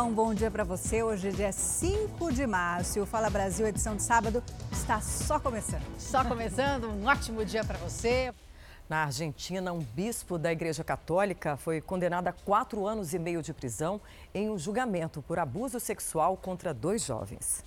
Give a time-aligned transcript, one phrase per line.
[0.00, 1.02] Olá, um bom dia para você.
[1.02, 3.02] Hoje é dia 5 de março.
[3.02, 4.42] O Fala Brasil, edição de sábado,
[4.72, 5.82] está só começando.
[5.98, 8.32] Só começando, um ótimo dia para você.
[8.88, 13.52] Na Argentina, um bispo da Igreja Católica foi condenado a quatro anos e meio de
[13.52, 14.00] prisão
[14.32, 17.62] em um julgamento por abuso sexual contra dois jovens.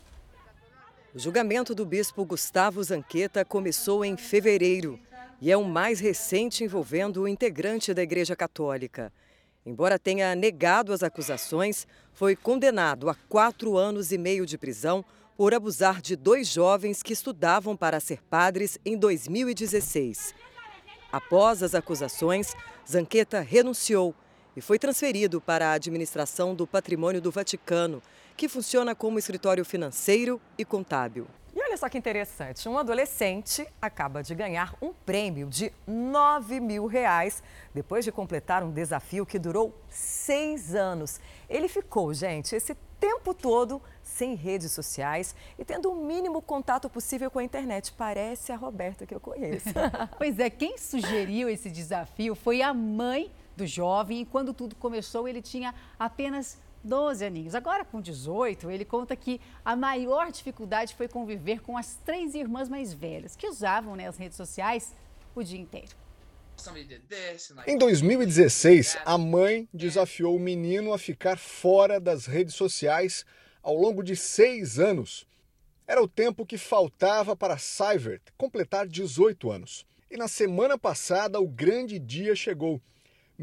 [1.13, 4.99] O julgamento do bispo Gustavo Zanqueta começou em fevereiro
[5.39, 9.13] e é o mais recente envolvendo o integrante da Igreja Católica.
[9.65, 15.03] Embora tenha negado as acusações, foi condenado a quatro anos e meio de prisão
[15.35, 20.33] por abusar de dois jovens que estudavam para ser padres em 2016.
[21.11, 22.53] Após as acusações,
[22.89, 24.15] Zanqueta renunciou
[24.55, 28.01] e foi transferido para a administração do patrimônio do Vaticano,
[28.37, 31.27] que funciona como escritório financeiro e contábil.
[31.73, 37.41] Olha só que interessante, um adolescente acaba de ganhar um prêmio de 9 mil reais
[37.73, 41.19] depois de completar um desafio que durou seis anos.
[41.49, 47.31] Ele ficou, gente, esse tempo todo sem redes sociais e tendo o mínimo contato possível
[47.31, 47.91] com a internet.
[47.97, 49.69] Parece a Roberta que eu conheço.
[50.15, 55.27] pois é, quem sugeriu esse desafio foi a mãe do jovem e quando tudo começou
[55.27, 57.55] ele tinha apenas 12 aninhos.
[57.55, 62.67] Agora, com 18, ele conta que a maior dificuldade foi conviver com as três irmãs
[62.67, 64.93] mais velhas, que usavam né, as redes sociais
[65.35, 65.95] o dia inteiro.
[67.65, 73.25] Em 2016, a mãe desafiou o menino a ficar fora das redes sociais
[73.61, 75.25] ao longo de seis anos.
[75.87, 79.85] Era o tempo que faltava para Seivert completar 18 anos.
[80.09, 82.79] E na semana passada, o grande dia chegou.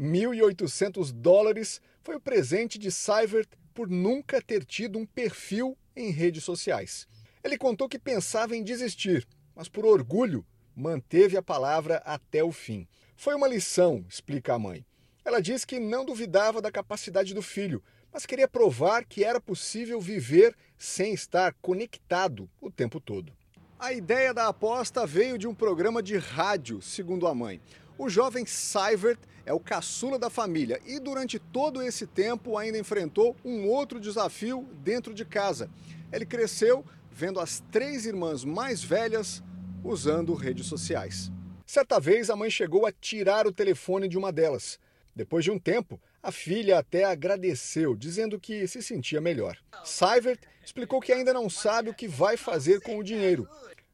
[0.01, 6.43] 1.800 dólares foi o presente de Seivert por nunca ter tido um perfil em redes
[6.43, 7.07] sociais.
[7.43, 10.43] Ele contou que pensava em desistir, mas por orgulho
[10.75, 12.87] manteve a palavra até o fim.
[13.15, 14.83] Foi uma lição, explica a mãe.
[15.23, 20.01] Ela diz que não duvidava da capacidade do filho, mas queria provar que era possível
[20.01, 23.31] viver sem estar conectado o tempo todo.
[23.77, 27.61] A ideia da aposta veio de um programa de rádio, segundo a mãe.
[28.03, 33.35] O jovem Seivert é o caçula da família e durante todo esse tempo ainda enfrentou
[33.45, 35.69] um outro desafio dentro de casa.
[36.11, 39.43] Ele cresceu vendo as três irmãs mais velhas
[39.83, 41.31] usando redes sociais.
[41.63, 44.79] Certa vez a mãe chegou a tirar o telefone de uma delas.
[45.15, 49.59] Depois de um tempo, a filha até agradeceu, dizendo que se sentia melhor.
[49.83, 53.47] Seivert explicou que ainda não sabe o que vai fazer com o dinheiro.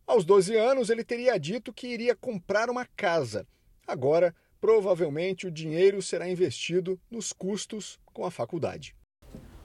[0.07, 3.45] Aos 12 anos, ele teria dito que iria comprar uma casa.
[3.87, 8.93] Agora, provavelmente o dinheiro será investido nos custos com a faculdade.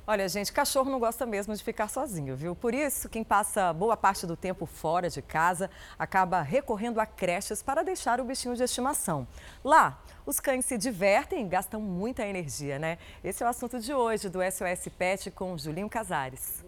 [0.04, 2.56] Olha, gente, cachorro não gosta mesmo de ficar sozinho, viu?
[2.56, 7.62] Por isso, quem passa boa parte do tempo fora de casa acaba recorrendo a creches
[7.62, 9.26] para deixar o bichinho de estimação.
[9.64, 12.98] Lá, os cães se divertem e gastam muita energia, né?
[13.22, 16.64] Esse é o assunto de hoje do SOS Pet com Julinho Casares.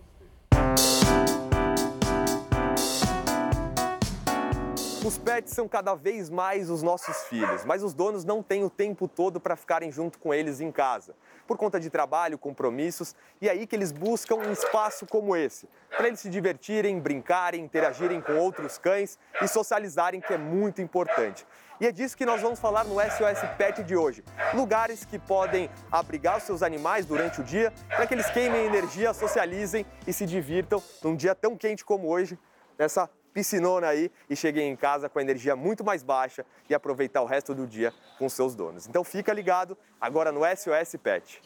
[5.04, 8.70] Os pets são cada vez mais os nossos filhos, mas os donos não têm o
[8.70, 11.14] tempo todo para ficarem junto com eles em casa,
[11.46, 15.68] por conta de trabalho, compromissos, e é aí que eles buscam um espaço como esse,
[15.94, 21.46] para eles se divertirem, brincarem, interagirem com outros cães e socializarem, que é muito importante.
[21.78, 24.24] E é disso que nós vamos falar no SOS Pet de hoje.
[24.54, 29.12] Lugares que podem abrigar os seus animais durante o dia, para que eles queimem energia,
[29.12, 32.38] socializem e se divirtam num dia tão quente como hoje,
[32.78, 37.20] nessa piscinona aí e cheguei em casa com a energia muito mais baixa e aproveitar
[37.20, 38.86] o resto do dia com seus donos.
[38.86, 41.42] Então fica ligado agora no SOS Pet.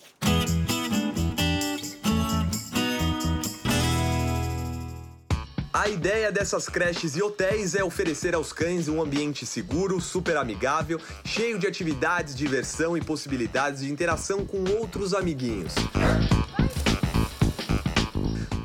[5.73, 11.01] A ideia dessas creches e hotéis é oferecer aos cães um ambiente seguro, super amigável,
[11.25, 15.75] cheio de atividades, diversão e possibilidades de interação com outros amiguinhos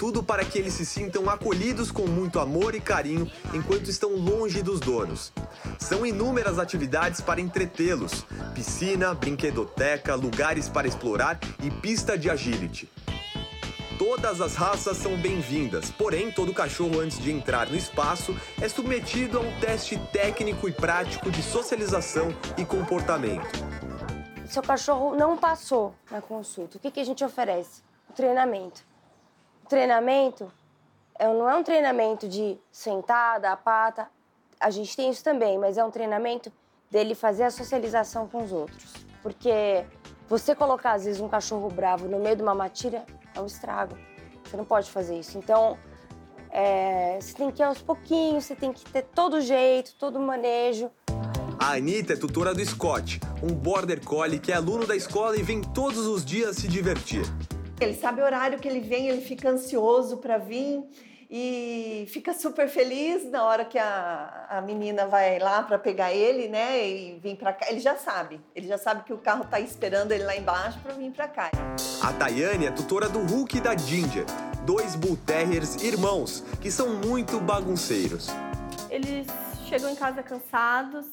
[0.04, 4.62] tudo para que eles se sintam acolhidos com muito amor e carinho enquanto estão longe
[4.62, 5.32] dos donos.
[5.80, 12.90] São inúmeras atividades para entretê-los: piscina, brinquedoteca, lugares para explorar e pista de agility.
[13.98, 19.38] Todas as raças são bem-vindas, porém, todo cachorro, antes de entrar no espaço, é submetido
[19.38, 23.48] a um teste técnico e prático de socialização e comportamento.
[24.50, 27.82] Seu cachorro não passou na consulta, o que, a gente oferece?
[28.10, 28.84] O treinamento
[29.70, 30.52] treinamento
[31.18, 34.08] é, não é um treinamento de sentada, a pata.
[34.60, 36.52] A gente tem isso também, mas é um treinamento
[36.90, 38.94] dele fazer a socialização com os outros.
[39.22, 39.86] Porque
[40.28, 43.06] você colocar, às vezes, um cachorro bravo no meio de uma matilha
[43.36, 43.98] é um estrago.
[44.44, 45.38] Você não pode fazer isso.
[45.38, 45.78] Então,
[46.50, 50.90] é, você tem que ir aos pouquinhos, você tem que ter todo jeito, todo manejo.
[51.60, 55.42] A Anitta é tutora do Scott, um border collie que é aluno da escola e
[55.42, 57.24] vem todos os dias se divertir.
[57.84, 60.84] Ele sabe o horário que ele vem, ele fica ansioso para vir
[61.30, 66.48] e fica super feliz na hora que a, a menina vai lá para pegar ele,
[66.48, 66.88] né?
[66.88, 67.66] E vir para cá.
[67.70, 70.94] Ele já sabe, ele já sabe que o carro está esperando ele lá embaixo para
[70.94, 71.50] vir para cá.
[72.02, 74.26] A Tayane é tutora do Hulk e da Ginger,
[74.64, 78.30] dois Bull Terriers irmãos que são muito bagunceiros.
[78.90, 79.28] Eles
[79.68, 81.08] chegam em casa cansados,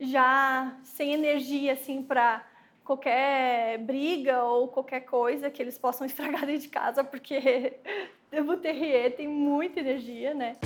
[0.00, 2.42] já sem energia assim para
[2.86, 7.74] qualquer briga ou qualquer coisa que eles possam estragar dentro de casa, porque
[8.32, 10.56] o Terrier tem muita energia, né?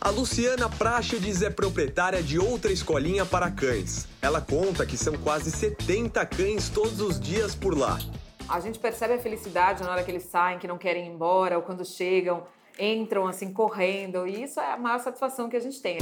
[0.00, 4.06] A Luciana Praxedes é proprietária de outra escolinha para cães.
[4.22, 7.98] Ela conta que são quase 70 cães todos os dias por lá.
[8.48, 11.56] A gente percebe a felicidade na hora que eles saem, que não querem ir embora,
[11.56, 12.44] ou quando chegam,
[12.78, 15.98] entram assim correndo, e isso é a maior satisfação que a gente tem.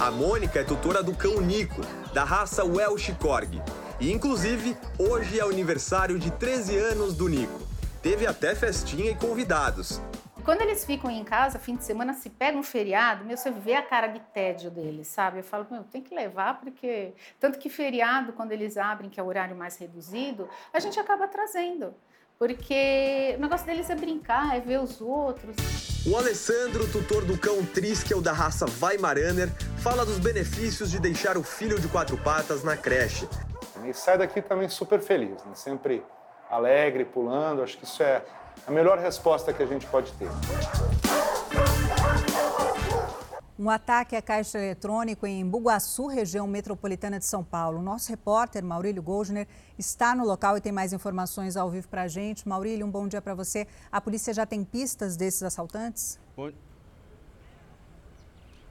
[0.00, 1.80] A Mônica é tutora do cão Nico,
[2.12, 3.60] da raça Welsh Corgi.
[4.00, 7.60] E inclusive, hoje é o aniversário de 13 anos do Nico.
[8.00, 10.00] Teve até festinha e convidados.
[10.44, 13.74] Quando eles ficam em casa, fim de semana, se pega um feriado, meu, você vê
[13.74, 15.40] a cara de tédio deles, sabe?
[15.40, 17.12] Eu falo, meu, tem que levar, porque.
[17.40, 21.26] Tanto que feriado, quando eles abrem, que é o horário mais reduzido, a gente acaba
[21.26, 21.92] trazendo.
[22.38, 25.56] Porque o negócio deles é brincar, é ver os outros.
[26.06, 31.42] O Alessandro, tutor do cão Triskel da raça Weimaraner, fala dos benefícios de deixar o
[31.42, 33.28] filho de quatro patas na creche.
[33.88, 35.54] E sai daqui também super feliz, né?
[35.54, 36.04] sempre
[36.50, 37.62] alegre, pulando.
[37.62, 38.22] Acho que isso é
[38.66, 40.28] a melhor resposta que a gente pode ter.
[43.58, 47.80] Um ataque à caixa eletrônico em Bugaçu, região metropolitana de São Paulo.
[47.80, 49.48] Nosso repórter, Maurílio Goldner,
[49.78, 52.46] está no local e tem mais informações ao vivo para a gente.
[52.46, 53.66] Maurílio, um bom dia para você.
[53.90, 56.20] A polícia já tem pistas desses assaltantes?
[56.36, 56.50] Bom...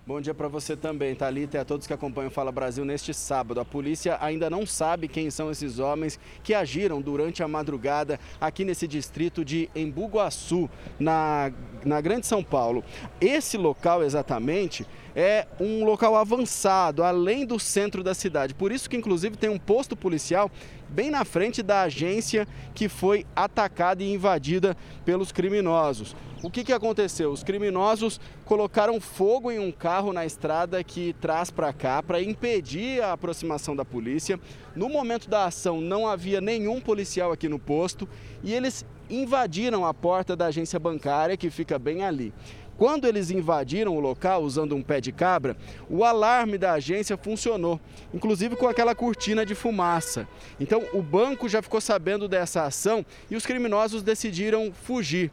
[0.07, 3.13] Bom dia para você também, Thalita, e a todos que acompanham o Fala Brasil neste
[3.13, 3.59] sábado.
[3.59, 8.63] A polícia ainda não sabe quem são esses homens que agiram durante a madrugada aqui
[8.63, 11.51] nesse distrito de Embu-Guaçu, na,
[11.83, 12.85] na Grande São Paulo.
[13.19, 14.87] Esse local exatamente
[15.19, 18.53] é um local avançado, além do centro da cidade.
[18.53, 20.51] Por isso que inclusive tem um posto policial
[20.87, 26.15] bem na frente da agência que foi atacada e invadida pelos criminosos.
[26.43, 27.31] O que, que aconteceu?
[27.31, 33.01] Os criminosos colocaram fogo em um carro na estrada que traz para cá para impedir
[33.01, 34.39] a aproximação da polícia.
[34.75, 38.07] No momento da ação não havia nenhum policial aqui no posto
[38.43, 42.31] e eles invadiram a porta da agência bancária que fica bem ali.
[42.77, 45.57] Quando eles invadiram o local usando um pé de cabra,
[45.89, 47.79] o alarme da agência funcionou,
[48.13, 50.27] inclusive com aquela cortina de fumaça.
[50.59, 55.31] Então o banco já ficou sabendo dessa ação e os criminosos decidiram fugir.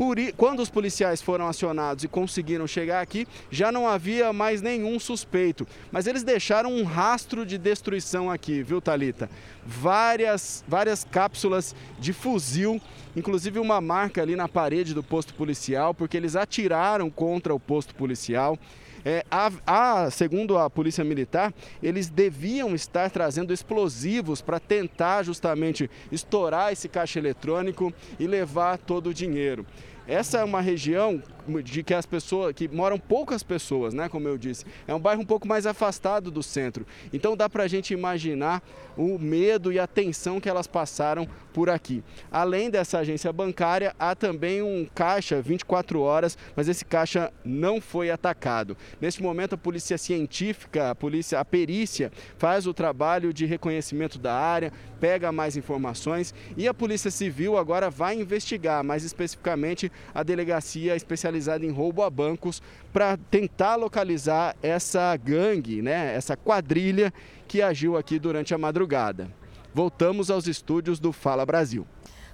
[0.00, 4.98] Por, quando os policiais foram acionados e conseguiram chegar aqui, já não havia mais nenhum
[4.98, 5.66] suspeito.
[5.92, 9.28] Mas eles deixaram um rastro de destruição aqui, viu, Talita?
[9.62, 12.80] Várias, várias cápsulas de fuzil,
[13.14, 17.94] inclusive uma marca ali na parede do posto policial, porque eles atiraram contra o posto
[17.94, 18.58] policial.
[19.04, 21.52] É, a, a, segundo a Polícia Militar,
[21.82, 29.10] eles deviam estar trazendo explosivos para tentar justamente estourar esse caixa eletrônico e levar todo
[29.10, 29.64] o dinheiro.
[30.10, 31.22] Essa é uma região
[31.62, 34.64] de que as pessoas, que moram poucas pessoas, né, como eu disse.
[34.86, 36.84] É um bairro um pouco mais afastado do centro.
[37.12, 38.60] Então dá para a gente imaginar
[38.96, 42.02] o medo e a tensão que elas passaram por aqui.
[42.30, 48.10] Além dessa agência bancária, há também um caixa 24 horas, mas esse caixa não foi
[48.10, 48.76] atacado.
[49.00, 54.34] Neste momento, a polícia científica, a polícia, a perícia faz o trabalho de reconhecimento da
[54.34, 60.96] área, pega mais informações e a polícia civil agora vai investigar mais especificamente a delegacia
[60.96, 67.12] especializada em roubo a bancos para tentar localizar essa gangue, né, essa quadrilha
[67.46, 69.28] que agiu aqui durante a madrugada.
[69.72, 71.86] Voltamos aos estúdios do Fala Brasil.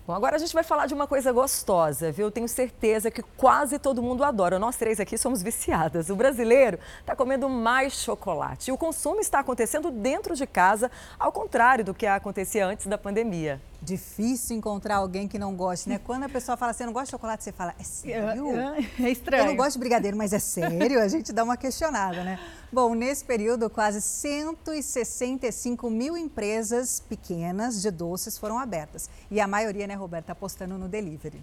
[0.07, 2.31] Bom, agora a gente vai falar de uma coisa gostosa, viu?
[2.31, 4.57] Tenho certeza que quase todo mundo adora.
[4.57, 6.11] Nós três aqui somos viciadas.
[6.11, 8.71] O brasileiro está comendo mais chocolate.
[8.71, 12.97] E o consumo está acontecendo dentro de casa, ao contrário do que acontecia antes da
[12.97, 13.61] pandemia.
[13.87, 16.01] Difícil encontrar alguém que não goste, né?
[16.03, 18.51] Quando a pessoa fala assim, eu não gosto de chocolate, você fala, é sério?
[18.59, 19.45] É, é estranho.
[19.45, 21.01] Eu não gosto de brigadeiro, mas é sério?
[21.01, 22.41] A gente dá uma questionada, né?
[22.73, 29.09] Bom, nesse período, quase 165 mil empresas pequenas de doces foram abertas.
[29.31, 31.41] E a maioria, né, Roberta, apostando no delivery.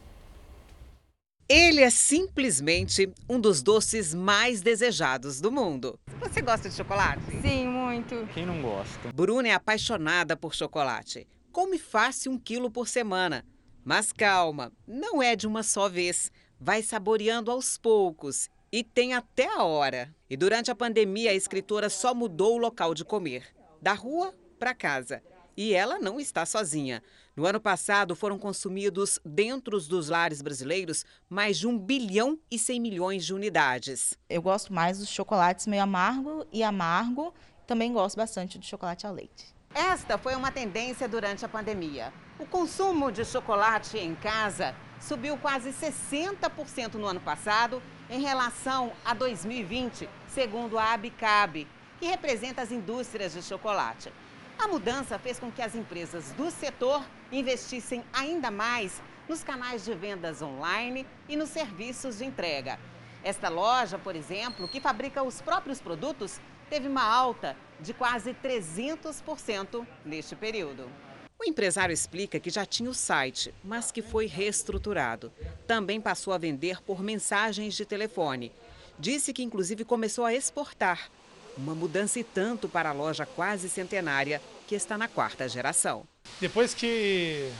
[1.47, 5.97] Ele é simplesmente um dos doces mais desejados do mundo.
[6.19, 7.21] Você gosta de chocolate?
[7.41, 8.27] Sim, muito.
[8.33, 9.13] Quem não gosta?
[9.13, 11.25] Bruna é apaixonada por chocolate.
[11.53, 13.45] Come fácil um quilo por semana.
[13.86, 16.31] Mas calma, não é de uma só vez.
[16.60, 20.12] Vai saboreando aos poucos e tem até a hora.
[20.27, 23.45] E durante a pandemia, a escritora só mudou o local de comer,
[23.79, 25.22] da rua para casa.
[25.55, 27.03] E ela não está sozinha.
[27.36, 32.79] No ano passado, foram consumidos, dentro dos lares brasileiros, mais de 1 bilhão e 100
[32.79, 34.17] milhões de unidades.
[34.27, 37.31] Eu gosto mais dos chocolates meio amargo e amargo.
[37.67, 39.52] Também gosto bastante do chocolate ao leite.
[39.73, 42.13] Esta foi uma tendência durante a pandemia.
[42.37, 49.15] O consumo de chocolate em casa subiu quase 60% no ano passado em relação a
[49.15, 51.67] 2020, segundo a Abicab,
[51.99, 54.13] que representa as indústrias de chocolate.
[54.59, 59.95] A mudança fez com que as empresas do setor investissem ainda mais nos canais de
[59.95, 62.79] vendas online e nos serviços de entrega.
[63.23, 66.39] Esta loja, por exemplo, que fabrica os próprios produtos,
[66.69, 70.89] teve uma alta de quase 300% neste período.
[71.37, 75.31] O empresário explica que já tinha o site, mas que foi reestruturado.
[75.67, 78.53] Também passou a vender por mensagens de telefone.
[78.97, 81.11] Disse que, inclusive, começou a exportar.
[81.57, 86.07] Uma mudança e tanto para a loja quase centenária que está na quarta geração.
[86.39, 87.51] Depois que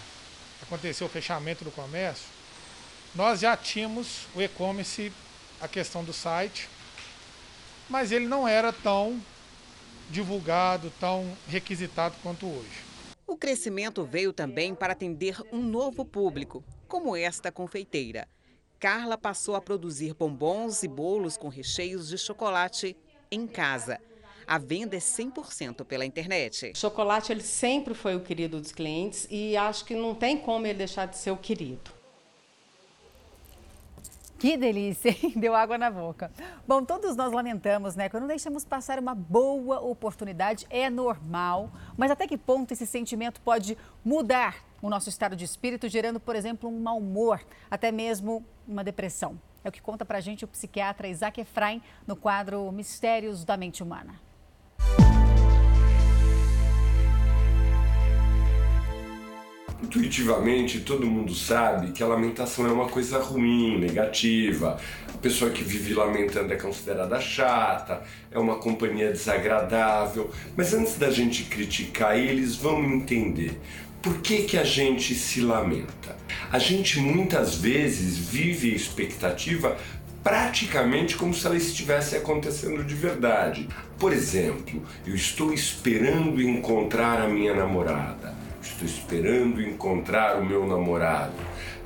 [0.62, 2.26] aconteceu o fechamento do comércio,
[3.14, 5.12] nós já tínhamos o e-commerce,
[5.60, 6.70] a questão do site,
[7.90, 9.22] mas ele não era tão
[10.10, 12.84] divulgado, tão requisitado quanto hoje.
[13.26, 18.28] O crescimento veio também para atender um novo público, como esta confeiteira.
[18.80, 22.98] Carla passou a produzir bombons e bolos com recheios de chocolate
[23.32, 24.00] em casa.
[24.46, 26.72] A venda é 100% pela internet.
[26.76, 30.68] O chocolate ele sempre foi o querido dos clientes e acho que não tem como
[30.68, 32.03] ele deixar de ser o querido.
[34.44, 35.32] Que delícia, hein?
[35.40, 36.30] Deu água na boca.
[36.68, 38.10] Bom, todos nós lamentamos, né?
[38.10, 41.72] Quando deixamos passar uma boa oportunidade, é normal.
[41.96, 46.36] Mas até que ponto esse sentimento pode mudar o nosso estado de espírito, gerando, por
[46.36, 47.40] exemplo, um mau humor,
[47.72, 49.40] até mesmo uma depressão?
[49.64, 53.82] É o que conta pra gente o psiquiatra Isaac Efraim no quadro Mistérios da Mente
[53.82, 54.20] Humana.
[59.84, 64.80] Intuitivamente, todo mundo sabe que a lamentação é uma coisa ruim, negativa.
[65.14, 70.32] A pessoa que vive lamentando é considerada chata, é uma companhia desagradável.
[70.56, 73.60] Mas antes da gente criticar, eles vão entender
[74.02, 76.16] por que, que a gente se lamenta.
[76.50, 79.78] A gente muitas vezes vive a expectativa
[80.24, 83.68] praticamente como se ela estivesse acontecendo de verdade.
[84.00, 91.34] Por exemplo, eu estou esperando encontrar a minha namorada estou esperando encontrar o meu namorado.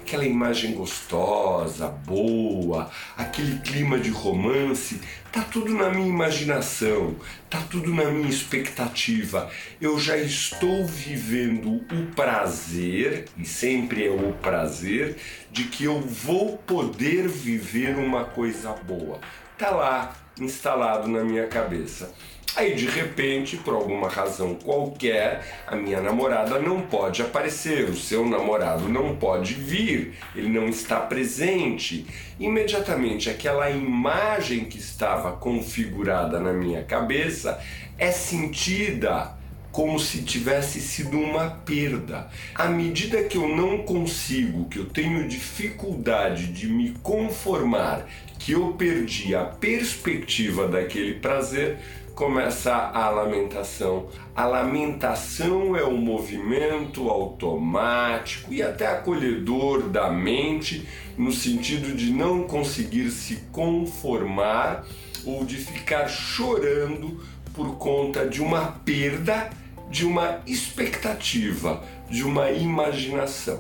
[0.02, 5.02] Aquela imagem gostosa, boa, aquele clima de romance,
[5.34, 7.14] tá tudo na minha imaginação,
[7.50, 9.50] tá tudo na minha expectativa.
[9.82, 15.18] Eu já estou vivendo o prazer, e sempre é o prazer,
[15.52, 19.20] de que eu vou poder viver uma coisa boa.
[19.58, 22.14] Tá lá instalado na minha cabeça.
[22.58, 28.28] Aí de repente, por alguma razão qualquer, a minha namorada não pode aparecer, o seu
[28.28, 32.08] namorado não pode vir, ele não está presente.
[32.40, 37.64] Imediatamente aquela imagem que estava configurada na minha cabeça
[37.96, 39.38] é sentida
[39.72, 42.28] como se tivesse sido uma perda.
[42.56, 48.08] À medida que eu não consigo, que eu tenho dificuldade de me conformar,
[48.40, 51.78] que eu perdi a perspectiva daquele prazer,
[52.18, 54.08] começa a lamentação.
[54.36, 62.42] A lamentação é um movimento automático e até acolhedor da mente, no sentido de não
[62.42, 64.84] conseguir se conformar
[65.24, 69.52] ou de ficar chorando por conta de uma perda,
[69.88, 73.60] de uma expectativa, de uma imaginação.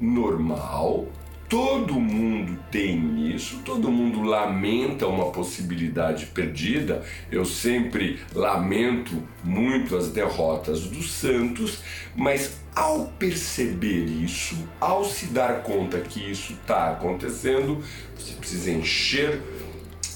[0.00, 1.06] Normal,
[1.48, 7.04] Todo mundo tem isso, todo mundo lamenta uma possibilidade perdida.
[7.30, 11.78] Eu sempre lamento muito as derrotas dos Santos,
[12.16, 17.80] mas ao perceber isso, ao se dar conta que isso está acontecendo,
[18.18, 19.40] você precisa encher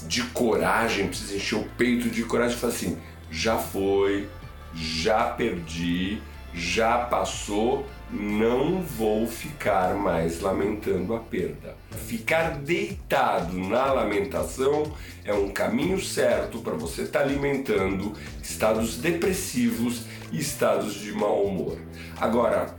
[0.07, 2.97] de coragem, precisa encher o peito de coragem e falar assim:
[3.31, 4.27] já foi,
[4.75, 6.21] já perdi,
[6.53, 11.75] já passou não vou ficar mais lamentando a perda.
[11.91, 14.91] Ficar deitado na lamentação
[15.23, 21.43] é um caminho certo para você estar tá alimentando estados depressivos e estados de mau
[21.43, 21.77] humor.
[22.19, 22.75] Agora,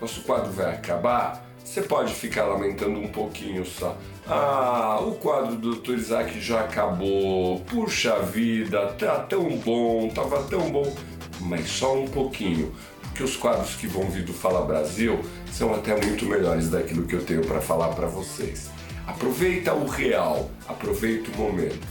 [0.00, 1.42] nosso quadro vai acabar.
[1.64, 3.96] Você pode ficar lamentando um pouquinho só.
[4.26, 5.94] Ah, o quadro do Dr.
[5.94, 7.60] Isaac já acabou.
[7.60, 10.94] Puxa vida, tá tão bom, tava tão bom.
[11.40, 12.72] Mas só um pouquinho
[13.14, 15.20] que os quadros que vão vir do Fala Brasil
[15.52, 18.70] são até muito melhores daquilo que eu tenho para falar para vocês.
[19.06, 21.86] Aproveita o real, aproveita o momento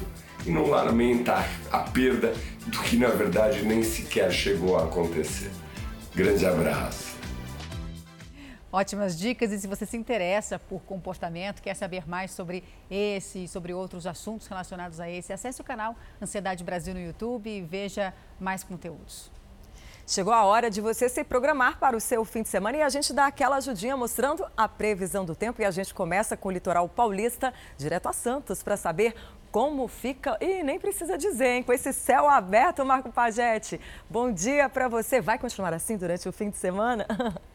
[0.45, 2.33] e não lamenta a perda
[2.67, 5.51] do que na verdade nem sequer chegou a acontecer.
[6.13, 7.13] Grande abraço.
[8.71, 13.47] Ótimas dicas e se você se interessa por comportamento, quer saber mais sobre esse e
[13.47, 18.11] sobre outros assuntos relacionados a esse, acesse o canal Ansiedade Brasil no YouTube e veja
[18.39, 19.31] mais conteúdos.
[20.05, 22.89] Chegou a hora de você se programar para o seu fim de semana e a
[22.89, 26.51] gente dá aquela ajudinha mostrando a previsão do tempo e a gente começa com o
[26.51, 29.15] litoral paulista, direto a Santos, para saber
[29.49, 30.37] como fica.
[30.41, 31.63] E nem precisa dizer, hein?
[31.63, 33.79] Com esse céu aberto, Marco Pagete.
[34.09, 35.21] Bom dia para você.
[35.21, 37.07] Vai continuar assim durante o fim de semana?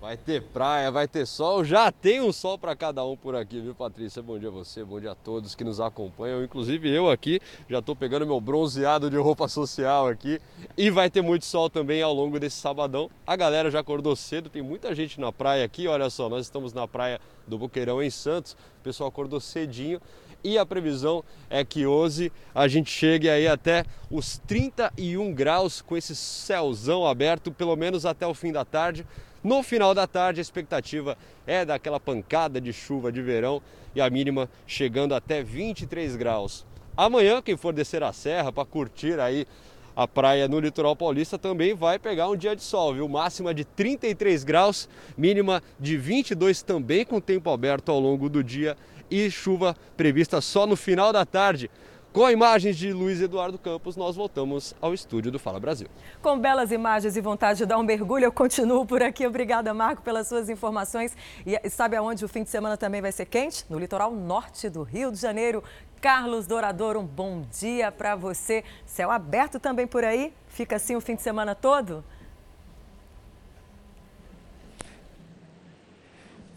[0.00, 3.60] Vai ter praia, vai ter sol, já tem um sol para cada um por aqui,
[3.60, 4.22] viu, Patrícia?
[4.22, 7.80] Bom dia a você, bom dia a todos que nos acompanham, inclusive eu aqui, já
[7.80, 10.40] estou pegando meu bronzeado de roupa social aqui
[10.76, 13.10] e vai ter muito sol também ao longo desse sabadão.
[13.26, 16.72] A galera já acordou cedo, tem muita gente na praia aqui, olha só, nós estamos
[16.72, 20.00] na praia do Boqueirão em Santos, o pessoal acordou cedinho
[20.44, 25.96] e a previsão é que hoje a gente chegue aí até os 31 graus com
[25.96, 29.04] esse céuzão aberto, pelo menos até o fim da tarde.
[29.42, 31.16] No final da tarde, a expectativa
[31.46, 33.62] é daquela pancada de chuva de verão
[33.94, 36.66] e a mínima chegando até 23 graus.
[36.96, 39.46] Amanhã, quem for descer a serra para curtir aí
[39.94, 43.08] a praia no litoral paulista também vai pegar um dia de sol, viu?
[43.08, 48.76] Máxima de 33 graus, mínima de 22 também com tempo aberto ao longo do dia
[49.10, 51.70] e chuva prevista só no final da tarde.
[52.18, 55.86] Com imagens de Luiz Eduardo Campos, nós voltamos ao estúdio do Fala Brasil.
[56.20, 59.24] Com belas imagens e vontade de dar um mergulho, eu continuo por aqui.
[59.24, 61.16] Obrigada, Marco, pelas suas informações.
[61.46, 63.64] E sabe aonde o fim de semana também vai ser quente?
[63.70, 65.62] No litoral norte do Rio de Janeiro.
[66.00, 68.64] Carlos Dourador, um bom dia para você.
[68.84, 70.32] Céu aberto também por aí?
[70.48, 72.02] Fica assim o fim de semana todo?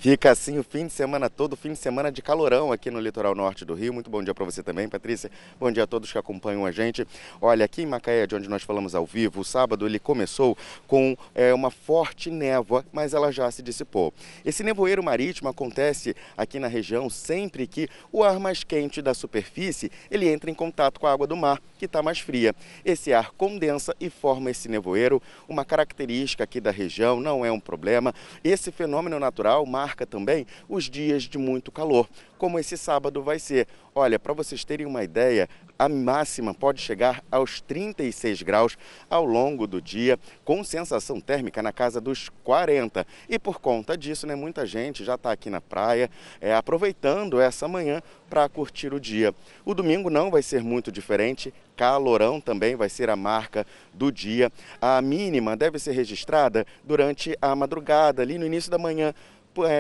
[0.02, 3.36] Fica assim o fim de semana todo, fim de semana de calorão aqui no litoral
[3.36, 3.94] norte do Rio.
[3.94, 5.30] Muito bom dia para você também, Patrícia.
[5.60, 7.08] Bom dia a todos que acompanham a gente.
[7.40, 11.16] Olha, aqui em Macaé, de onde nós falamos ao vivo, o sábado ele começou com
[11.36, 14.12] é, uma forte névoa, mas ela já se dissipou.
[14.44, 19.92] Esse nevoeiro marítimo acontece aqui na região sempre que o ar mais quente da superfície
[20.10, 22.56] ele entra em contato com a água do mar, que está mais fria.
[22.84, 27.60] Esse ar condensa e forma esse nevoeiro, uma característica aqui da região, não é um
[27.60, 28.16] problema.
[28.44, 33.38] Esse fenômeno natural, mar marca também os dias de muito calor, como esse sábado vai
[33.38, 33.68] ser.
[33.94, 38.78] Olha, para vocês terem uma ideia, a máxima pode chegar aos 36 graus
[39.10, 43.06] ao longo do dia, com sensação térmica na casa dos 40.
[43.28, 47.68] E por conta disso, né, muita gente já está aqui na praia, é, aproveitando essa
[47.68, 49.36] manhã para curtir o dia.
[49.66, 54.50] O domingo não vai ser muito diferente, calorão também vai ser a marca do dia.
[54.80, 59.14] A mínima deve ser registrada durante a madrugada, ali no início da manhã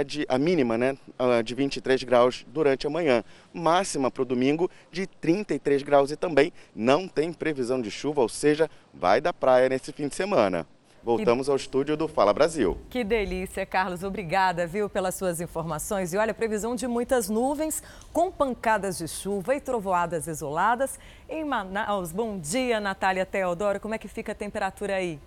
[0.05, 0.97] de, a mínima né,
[1.43, 6.51] de 23 graus durante a manhã, máxima para o domingo de 33 graus e também
[6.75, 10.65] não tem previsão de chuva, ou seja, vai da praia nesse fim de semana.
[11.03, 12.77] Voltamos ao estúdio do Fala Brasil.
[12.87, 14.03] Que delícia, Carlos.
[14.03, 16.13] Obrigada, viu, pelas suas informações.
[16.13, 17.81] E olha, previsão de muitas nuvens,
[18.13, 20.99] com pancadas de chuva e trovoadas isoladas.
[21.27, 23.79] Em Manaus, bom dia, Natália Teodoro.
[23.79, 25.19] Como é que fica a temperatura aí?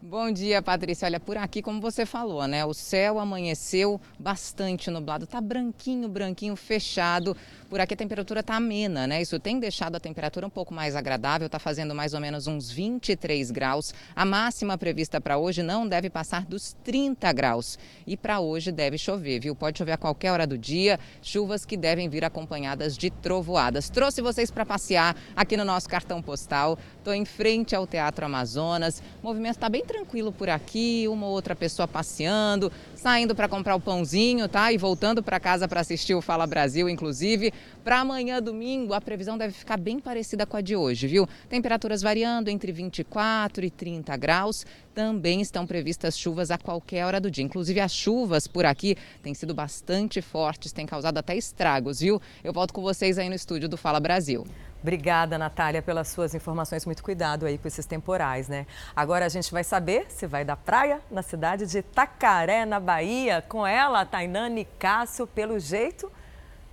[0.00, 1.06] Bom dia, Patrícia.
[1.06, 2.64] Olha, por aqui, como você falou, né?
[2.64, 7.36] O céu amanheceu bastante nublado, tá branquinho, branquinho, fechado.
[7.68, 9.20] Por aqui a temperatura está amena, né?
[9.20, 12.70] Isso tem deixado a temperatura um pouco mais agradável, está fazendo mais ou menos uns
[12.70, 13.92] 23 graus.
[14.14, 17.76] A máxima prevista para hoje não deve passar dos 30 graus.
[18.06, 19.56] E para hoje deve chover, viu?
[19.56, 23.90] Pode chover a qualquer hora do dia, chuvas que devem vir acompanhadas de trovoadas.
[23.90, 26.78] Trouxe vocês para passear aqui no nosso cartão postal.
[27.08, 29.02] Estou em frente ao Teatro Amazonas.
[29.22, 33.74] O movimento está bem tranquilo por aqui, uma ou outra pessoa passeando, saindo para comprar
[33.74, 34.70] o pãozinho, tá?
[34.70, 37.50] E voltando para casa para assistir o Fala Brasil, inclusive.
[37.82, 41.26] Para amanhã, domingo, a previsão deve ficar bem parecida com a de hoje, viu?
[41.48, 44.66] Temperaturas variando entre 24 e 30 graus.
[44.94, 47.42] Também estão previstas chuvas a qualquer hora do dia.
[47.42, 52.20] Inclusive, as chuvas por aqui têm sido bastante fortes, têm causado até estragos, viu?
[52.44, 54.44] Eu volto com vocês aí no estúdio do Fala Brasil.
[54.80, 56.86] Obrigada, Natália, pelas suas informações.
[56.86, 58.66] Muito cuidado aí com esses temporais, né?
[58.94, 63.42] Agora a gente vai saber se vai da praia na cidade de Tacaré, na Bahia.
[63.48, 66.10] Com ela, Tainane Cássio, pelo jeito,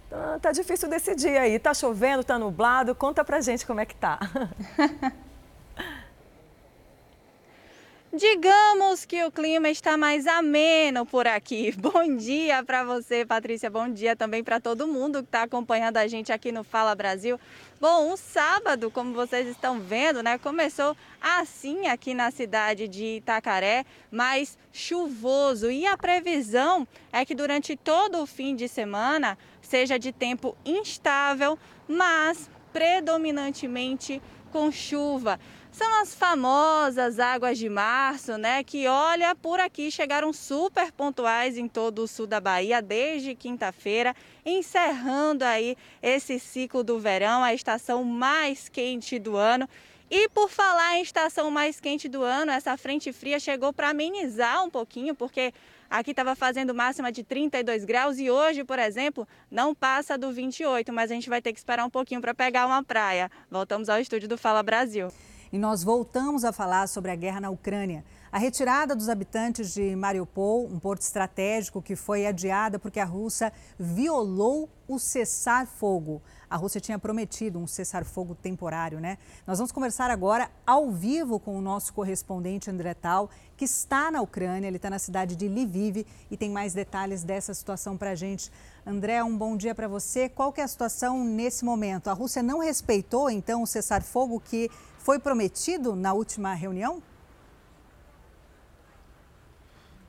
[0.09, 1.57] tá, tá difícil decidir aí.
[1.57, 2.93] Tá chovendo, tá nublado.
[2.93, 4.19] Conta pra gente como é que tá.
[8.15, 11.73] digamos que o clima está mais ameno por aqui.
[11.77, 13.69] Bom dia para você, Patrícia.
[13.69, 17.39] Bom dia também para todo mundo que está acompanhando a gente aqui no Fala Brasil.
[17.79, 23.85] Bom, o sábado, como vocês estão vendo, né, começou assim aqui na cidade de Itacaré,
[24.09, 25.69] mais chuvoso.
[25.69, 31.59] E a previsão é que durante todo o fim de semana seja de tempo instável,
[31.85, 34.21] mas predominantemente
[34.53, 35.37] com chuva.
[35.75, 38.63] São as famosas águas de março, né?
[38.63, 44.15] Que olha, por aqui chegaram super pontuais em todo o sul da Bahia desde quinta-feira,
[44.45, 49.67] encerrando aí esse ciclo do verão, a estação mais quente do ano.
[50.09, 54.63] E por falar em estação mais quente do ano, essa frente fria chegou para amenizar
[54.63, 55.53] um pouquinho, porque
[55.89, 60.93] aqui estava fazendo máxima de 32 graus e hoje, por exemplo, não passa do 28,
[60.93, 63.29] mas a gente vai ter que esperar um pouquinho para pegar uma praia.
[63.51, 65.11] Voltamos ao estúdio do Fala Brasil.
[65.55, 68.03] E nós voltamos a falar sobre a guerra na Ucrânia.
[68.29, 73.53] A retirada dos habitantes de Mariupol, um porto estratégico que foi adiada porque a Rússia
[73.79, 76.21] violou o cessar-fogo.
[76.49, 79.17] A Rússia tinha prometido um cessar-fogo temporário, né?
[79.47, 84.21] Nós vamos conversar agora ao vivo com o nosso correspondente André Tal, que está na
[84.21, 88.15] Ucrânia, ele está na cidade de Lviv e tem mais detalhes dessa situação para a
[88.15, 88.51] gente.
[88.85, 90.27] André, um bom dia para você.
[90.27, 92.09] Qual que é a situação nesse momento?
[92.09, 94.69] A Rússia não respeitou, então, o cessar-fogo que
[95.05, 96.99] foi prometido na última reunião?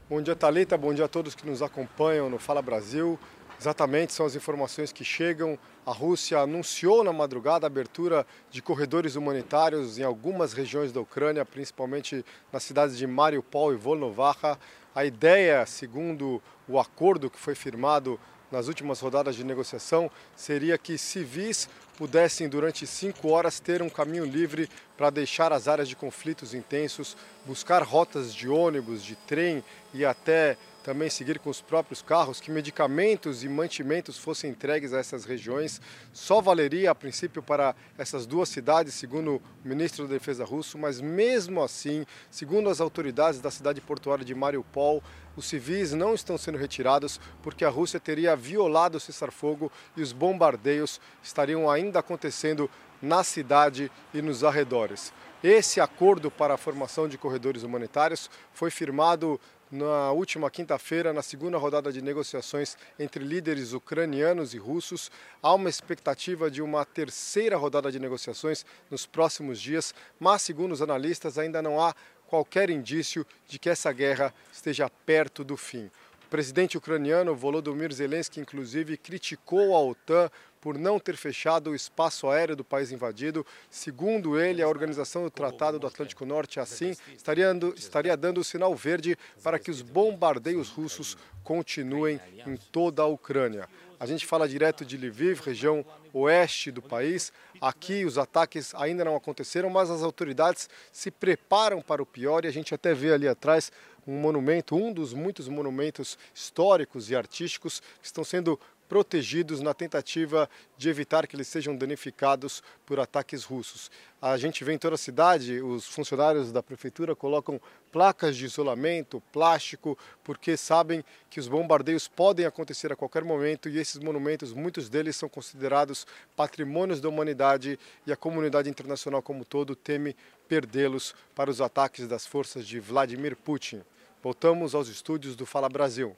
[0.09, 0.79] Bom dia, Talita.
[0.79, 3.19] Bom dia a todos que nos acompanham no Fala Brasil.
[3.61, 5.59] Exatamente, são as informações que chegam.
[5.85, 11.45] A Rússia anunciou na madrugada a abertura de corredores humanitários em algumas regiões da Ucrânia,
[11.45, 14.59] principalmente nas cidades de Mariupol e Volnovakha.
[14.95, 18.19] A ideia, segundo o acordo que foi firmado
[18.51, 24.25] nas últimas rodadas de negociação seria que civis pudessem, durante cinco horas, ter um caminho
[24.25, 30.05] livre para deixar as áreas de conflitos intensos, buscar rotas de ônibus, de trem e
[30.05, 30.57] até
[30.87, 35.81] também seguir com os próprios carros, que medicamentos e mantimentos fossem entregues a essas regiões.
[36.13, 41.01] Só valeria, a princípio, para essas duas cidades, segundo o ministro da Defesa russo, mas
[41.01, 45.03] mesmo assim, segundo as autoridades da cidade portuária de Mariupol,
[45.37, 50.13] os civis não estão sendo retirados porque a Rússia teria violado o cessar-fogo e os
[50.13, 52.70] bombardeios estariam ainda acontecendo
[53.01, 55.12] na cidade e nos arredores.
[55.42, 59.38] Esse acordo para a formação de corredores humanitários foi firmado
[59.70, 65.11] na última quinta-feira, na segunda rodada de negociações entre líderes ucranianos e russos.
[65.42, 70.83] Há uma expectativa de uma terceira rodada de negociações nos próximos dias, mas, segundo os
[70.83, 71.94] analistas, ainda não há
[72.27, 75.90] qualquer indício de que essa guerra esteja perto do fim.
[76.25, 80.29] O presidente ucraniano Volodymyr Zelensky, inclusive, criticou a OTAN
[80.67, 83.47] por não ter fechado o espaço aéreo do país invadido.
[83.71, 88.45] Segundo ele, a organização do Tratado do Atlântico Norte, assim, estaria, dando, estaria dando o
[88.45, 93.69] sinal verde para que os bombardeios russos continuem em toda a Ucrânia.
[94.01, 97.33] A gente fala direto de Lviv, região oeste do país.
[97.61, 102.49] Aqui os ataques ainda não aconteceram, mas as autoridades se preparam para o pior e
[102.49, 103.71] a gente até vê ali atrás
[104.07, 110.49] um monumento, um dos muitos monumentos históricos e artísticos que estão sendo protegidos na tentativa
[110.77, 113.90] de evitar que eles sejam danificados por ataques russos.
[114.20, 117.61] A gente vê em toda a cidade, os funcionários da prefeitura colocam
[117.92, 123.79] placas de isolamento, plástico, porque sabem que os bombardeios podem acontecer a qualquer momento e
[123.79, 129.77] esses monumentos, muitos deles são considerados patrimônios da humanidade e a comunidade internacional como todo
[129.77, 130.16] teme
[130.49, 133.83] perdê-los para os ataques das forças de Vladimir Putin.
[134.22, 136.16] Voltamos aos estúdios do Fala Brasil.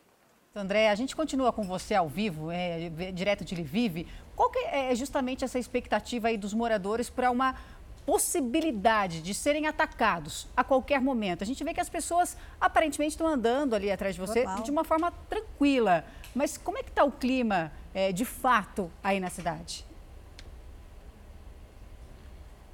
[0.59, 4.07] André, a gente continua com você ao vivo, é, direto de Lviv.
[4.35, 7.55] Qual que é justamente essa expectativa aí dos moradores para uma
[8.05, 11.43] possibilidade de serem atacados a qualquer momento?
[11.43, 14.63] A gente vê que as pessoas aparentemente estão andando ali atrás de você Normal.
[14.63, 16.05] de uma forma tranquila.
[16.35, 19.87] Mas como é que está o clima é, de fato aí na cidade?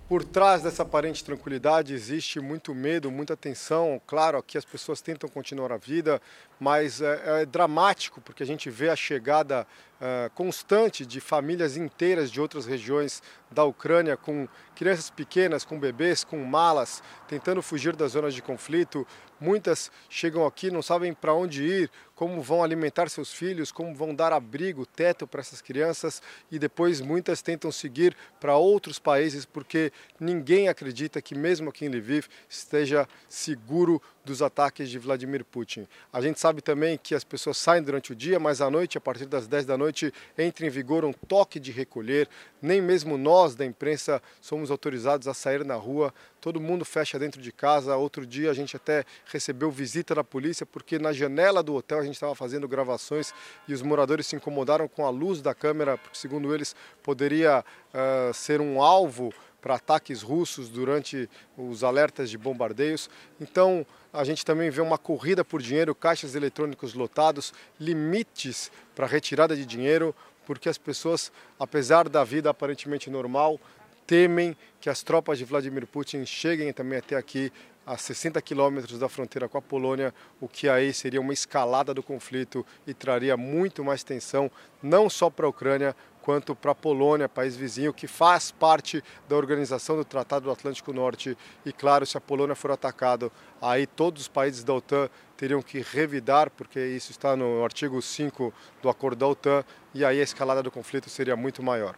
[0.07, 4.01] Por trás dessa aparente tranquilidade existe muito medo, muita tensão.
[4.07, 6.21] Claro, aqui as pessoas tentam continuar a vida,
[6.59, 9.67] mas é, é dramático porque a gente vê a chegada
[10.01, 16.25] é, constante de famílias inteiras de outras regiões da Ucrânia, com crianças pequenas, com bebês,
[16.25, 19.07] com malas, tentando fugir das zonas de conflito.
[19.41, 24.15] Muitas chegam aqui, não sabem para onde ir, como vão alimentar seus filhos, como vão
[24.15, 29.93] dar abrigo, teto para essas crianças e depois muitas tentam seguir para outros países porque
[30.19, 35.87] ninguém acredita que mesmo aqui em Lviv esteja seguro dos ataques de Vladimir Putin.
[36.13, 39.01] A gente sabe também que as pessoas saem durante o dia, mas à noite, a
[39.01, 42.29] partir das 10 da noite, entra em vigor um toque de recolher.
[42.61, 46.13] Nem mesmo nós da imprensa somos autorizados a sair na rua.
[46.41, 47.97] Todo mundo fecha dentro de casa.
[47.97, 52.05] Outro dia a gente até recebeu visita da polícia porque na janela do hotel a
[52.05, 53.33] gente estava fazendo gravações
[53.69, 58.33] e os moradores se incomodaram com a luz da câmera, porque segundo eles poderia uh,
[58.33, 59.33] ser um alvo
[59.65, 63.09] para ataques russos durante os alertas de bombardeios.
[63.41, 69.57] Então, a gente também vê uma corrida por dinheiro, caixas eletrônicos lotados, limites para retirada
[69.57, 70.15] de dinheiro,
[70.47, 73.59] porque as pessoas, apesar da vida aparentemente normal,
[74.07, 77.53] temem que as tropas de Vladimir Putin cheguem também até aqui
[77.87, 82.03] a 60 quilômetros da fronteira com a Polônia, o que aí seria uma escalada do
[82.03, 84.51] conflito e traria muito mais tensão,
[84.83, 89.37] não só para a Ucrânia, quanto para a Polônia, país vizinho, que faz parte da
[89.37, 91.37] organização do Tratado do Atlântico Norte.
[91.67, 95.81] E claro, se a Polônia for atacada, aí todos os países da OTAN teriam que
[95.81, 100.63] revidar, porque isso está no artigo 5 do acordo da OTAN, e aí a escalada
[100.63, 101.95] do conflito seria muito maior.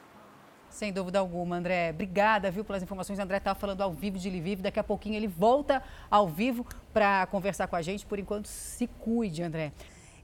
[0.70, 1.90] Sem dúvida alguma, André.
[1.90, 3.18] Obrigada, viu, pelas informações.
[3.18, 4.60] André estava falando ao vivo de Lviv.
[4.60, 8.04] Daqui a pouquinho ele volta ao vivo para conversar com a gente.
[8.04, 9.72] Por enquanto, se cuide, André.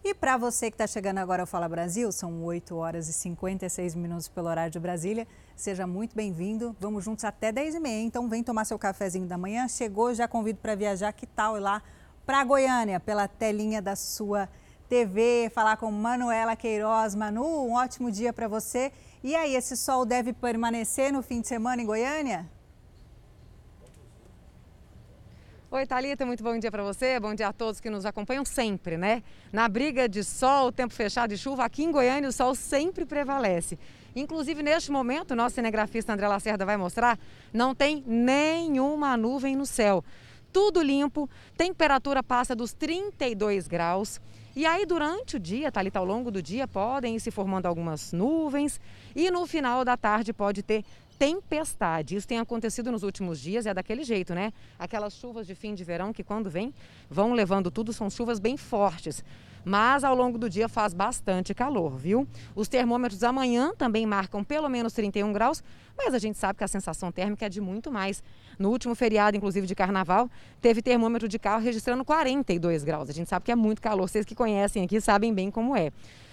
[0.04, 3.94] E para você que está chegando agora ao Fala Brasil, são 8 horas e 56
[3.94, 5.28] minutos pelo horário de Brasília.
[5.54, 6.74] Seja muito bem-vindo.
[6.80, 8.02] Vamos juntos até 10 e meia.
[8.02, 9.68] Então vem tomar seu cafezinho da manhã.
[9.68, 11.12] Chegou, já convido para viajar.
[11.12, 11.80] Que tal ir lá
[12.26, 14.48] para Goiânia, pela telinha da sua
[14.88, 17.14] TV, falar com Manuela Queiroz.
[17.14, 18.92] Manu, um ótimo dia para você.
[19.24, 22.50] E aí, esse sol deve permanecer no fim de semana em Goiânia?
[25.70, 27.20] Oi, Thalita, muito bom dia para você.
[27.20, 29.22] Bom dia a todos que nos acompanham sempre, né?
[29.52, 33.78] Na briga de sol, tempo fechado e chuva, aqui em Goiânia o sol sempre prevalece.
[34.14, 37.16] Inclusive, neste momento, nosso cinegrafista André Lacerda vai mostrar,
[37.52, 40.04] não tem nenhuma nuvem no céu.
[40.52, 44.20] Tudo limpo, temperatura passa dos 32 graus.
[44.54, 48.12] E aí, durante o dia, Thalita, ao longo do dia, podem ir se formando algumas
[48.12, 48.78] nuvens
[49.16, 50.84] e no final da tarde pode ter
[51.18, 52.16] tempestade.
[52.16, 54.52] Isso tem acontecido nos últimos dias, é daquele jeito, né?
[54.78, 56.74] Aquelas chuvas de fim de verão que quando vem,
[57.08, 59.24] vão levando tudo, são chuvas bem fortes.
[59.64, 62.26] Mas ao longo do dia faz bastante calor, viu?
[62.54, 65.62] Os termômetros amanhã também marcam pelo menos 31 graus,
[65.96, 68.22] mas a gente sabe que a sensação térmica é de muito mais.
[68.58, 70.28] No último feriado, inclusive de carnaval,
[70.60, 73.08] teve termômetro de carro registrando 42 graus.
[73.08, 75.92] A gente sabe que é muito calor, vocês que conhecem aqui sabem bem como é.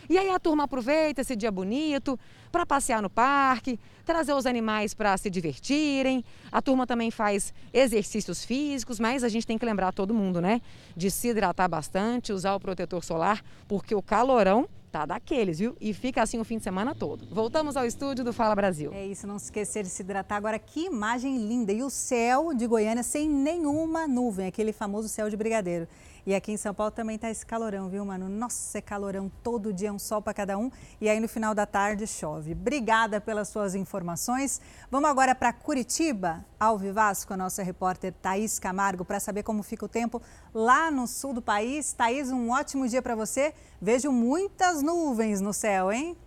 [0.10, 2.20] E aí a turma aproveita esse dia bonito
[2.52, 6.26] para passear no parque, trazer os animais para se divertirem.
[6.52, 10.62] A turma também faz exercícios físicos, mas a gente tem que lembrar todo mundo, né?
[10.96, 15.78] De se hidratar bastante, usar o protetor solar, porque o calorão tá daqueles, viu?
[15.80, 17.28] E fica assim o fim de semana todo.
[17.30, 18.92] Voltamos ao estúdio do Fala Brasil.
[18.92, 20.38] É isso, não se esquecer de se hidratar.
[20.38, 21.72] Agora, que imagem linda!
[21.72, 25.88] E o céu de Goiânia sem nenhuma nuvem, aquele famoso céu de brigadeiro.
[26.26, 28.28] E aqui em São Paulo também está esse calorão, viu, mano?
[28.28, 30.72] Nossa, é calorão todo dia, um sol para cada um.
[31.00, 32.52] E aí no final da tarde chove.
[32.52, 34.62] Obrigada pelas suas informações.
[34.92, 39.64] Vamos agora para Curitiba, ao Vivaz, com a nossa repórter Thaís Camargo, para saber como
[39.64, 40.22] fica o tempo
[40.54, 41.94] lá no sul do país.
[41.94, 43.54] Thaís, um ótimo dia para você.
[43.82, 46.18] Vejo muitas nuvens no céu, hein?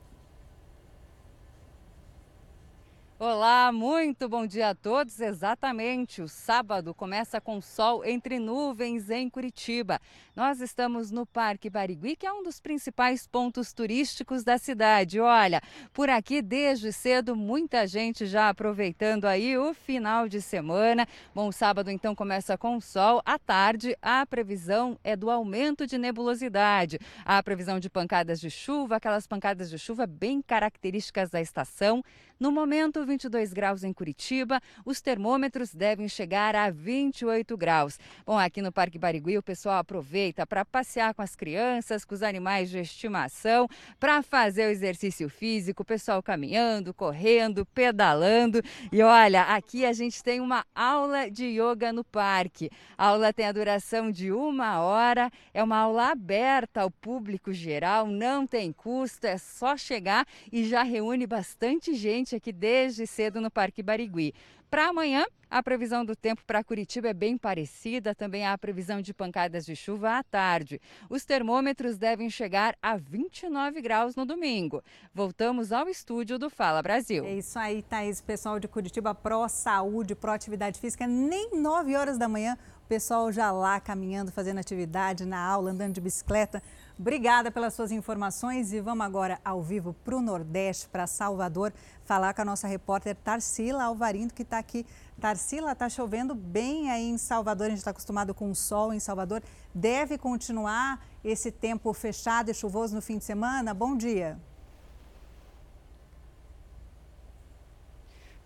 [3.25, 5.21] Olá, muito bom dia a todos.
[5.21, 10.01] Exatamente, o sábado começa com sol entre nuvens em Curitiba.
[10.35, 15.21] Nós estamos no Parque Barigui, que é um dos principais pontos turísticos da cidade.
[15.21, 21.07] Olha, por aqui desde cedo muita gente já aproveitando aí o final de semana.
[21.33, 23.23] Bom, o sábado então começa com sol.
[23.25, 26.99] À tarde, a previsão é do aumento de nebulosidade.
[27.25, 32.03] A previsão de pancadas de chuva, aquelas pancadas de chuva bem características da estação.
[32.43, 38.01] No momento, 22 graus em Curitiba, os termômetros devem chegar a 28 graus.
[38.27, 42.21] Bom, aqui no Parque Barigui o pessoal aproveita para passear com as crianças, com os
[42.21, 43.69] animais de estimação,
[44.01, 48.61] para fazer o exercício físico, o pessoal caminhando, correndo, pedalando.
[48.91, 52.73] E olha, aqui a gente tem uma aula de yoga no parque.
[52.99, 58.09] A aula tem a duração de uma hora, é uma aula aberta ao público geral,
[58.09, 63.41] não tem custo, é só chegar e já reúne bastante gente gente aqui desde cedo
[63.41, 64.35] no Parque Barigui.
[64.71, 69.03] Para amanhã, a previsão do tempo para Curitiba é bem parecida, também há a previsão
[69.03, 70.81] de pancadas de chuva à tarde.
[71.11, 74.83] Os termômetros devem chegar a 29 graus no domingo.
[75.13, 77.23] Voltamos ao estúdio do Fala Brasil.
[77.27, 78.23] É isso aí, Thaís.
[78.23, 83.79] Pessoal de Curitiba, pró-saúde, pró-atividade física, nem 9 horas da manhã, o pessoal já lá
[83.79, 86.63] caminhando, fazendo atividade na aula, andando de bicicleta.
[87.03, 91.73] Obrigada pelas suas informações e vamos agora ao vivo para o Nordeste, para Salvador,
[92.05, 94.87] falar com a nossa repórter Tarsila Alvarindo, que está aqui.
[95.21, 99.01] Tarsila, está chovendo bem aí em Salvador, a gente está acostumado com o sol em
[99.01, 99.43] Salvador.
[99.75, 103.75] Deve continuar esse tempo fechado e chuvoso no fim de semana?
[103.75, 104.39] Bom dia.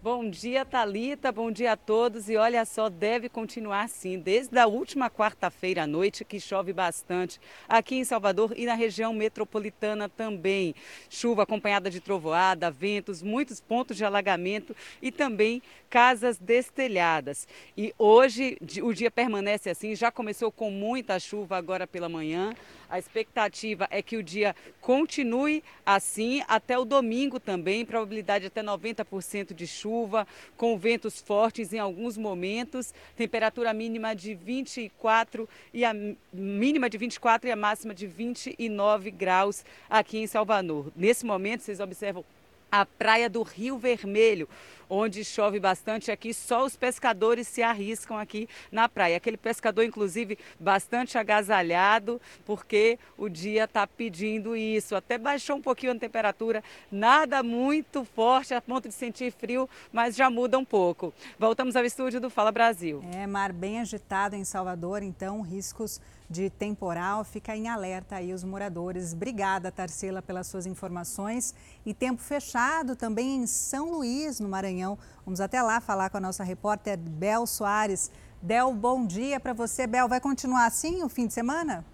[0.07, 1.33] Bom dia, Talita.
[1.33, 2.29] Bom dia a todos.
[2.29, 4.21] E olha só, deve continuar assim.
[4.21, 9.13] Desde a última quarta-feira à noite, que chove bastante aqui em Salvador e na região
[9.13, 10.77] metropolitana também.
[11.11, 17.49] Chuva acompanhada de trovoada, ventos, muitos pontos de alagamento e também casas destelhadas.
[17.77, 19.97] E hoje o dia permanece assim.
[19.97, 22.55] Já começou com muita chuva agora pela manhã.
[22.89, 29.53] A expectativa é que o dia continue assim até o domingo também, probabilidade até 90%
[29.53, 35.93] de chuva, com ventos fortes em alguns momentos, temperatura mínima de 24 e a
[36.33, 40.93] mínima de 24 e a máxima de 29 graus aqui em Salvador.
[40.95, 42.25] Nesse momento, vocês observam
[42.71, 44.49] a praia do Rio Vermelho,
[44.89, 49.17] onde chove bastante aqui, só os pescadores se arriscam aqui na praia.
[49.17, 54.95] Aquele pescador, inclusive, bastante agasalhado, porque o dia está pedindo isso.
[54.95, 60.15] Até baixou um pouquinho a temperatura, nada muito forte a ponto de sentir frio, mas
[60.15, 61.13] já muda um pouco.
[61.39, 63.03] Voltamos ao estúdio do Fala Brasil.
[63.13, 67.25] É, mar bem agitado em Salvador, então riscos de temporal.
[67.25, 69.13] Fica em alerta aí os moradores.
[69.13, 71.55] Obrigada, Tarsila, pelas suas informações.
[71.85, 74.99] E tempo fechado também em São Luís, no Maranhão.
[75.25, 78.11] Vamos até lá falar com a nossa repórter Bel Soares.
[78.43, 79.87] Bel, bom dia para você.
[79.87, 81.85] Bel, vai continuar assim o fim de semana?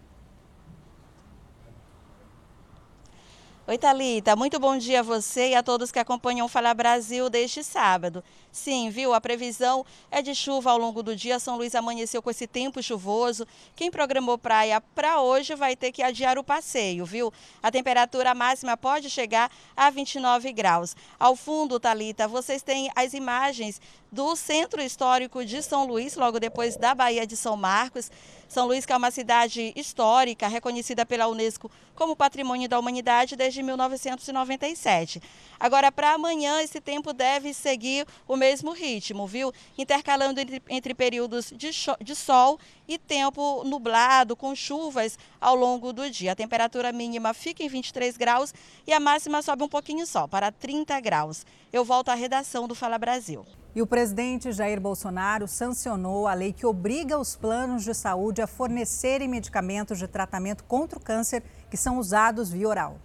[3.73, 4.37] Oi, Thalita.
[4.37, 8.23] Muito bom dia a você e a todos que acompanham o Fala Brasil deste sábado.
[8.51, 9.15] Sim, viu?
[9.15, 11.39] A previsão é de chuva ao longo do dia.
[11.39, 13.47] São Luís amanheceu com esse tempo chuvoso.
[13.75, 17.33] Quem programou praia para hoje vai ter que adiar o passeio, viu?
[17.63, 20.95] A temperatura máxima pode chegar a 29 graus.
[21.19, 23.81] Ao fundo, Talita, vocês têm as imagens
[24.13, 28.11] do Centro Histórico de São Luís, logo depois da Baía de São Marcos.
[28.53, 33.63] São Luís, que é uma cidade histórica, reconhecida pela Unesco como Patrimônio da Humanidade desde
[33.63, 35.23] 1997.
[35.59, 39.55] Agora, para amanhã, esse tempo deve seguir o mesmo ritmo, viu?
[39.79, 41.71] Intercalando entre, entre períodos de,
[42.03, 42.61] de sol
[42.95, 46.33] e tempo nublado, com chuvas ao longo do dia.
[46.33, 48.53] A temperatura mínima fica em 23 graus
[48.87, 51.47] e a máxima sobe um pouquinho só, para 30 graus.
[51.73, 53.47] Eu volto à redação do Fala Brasil.
[53.75, 58.47] E o presidente Jair Bolsonaro sancionou a lei que obriga os planos de saúde a
[58.47, 62.99] fornecerem medicamentos de tratamento contra o câncer que são usados via oral.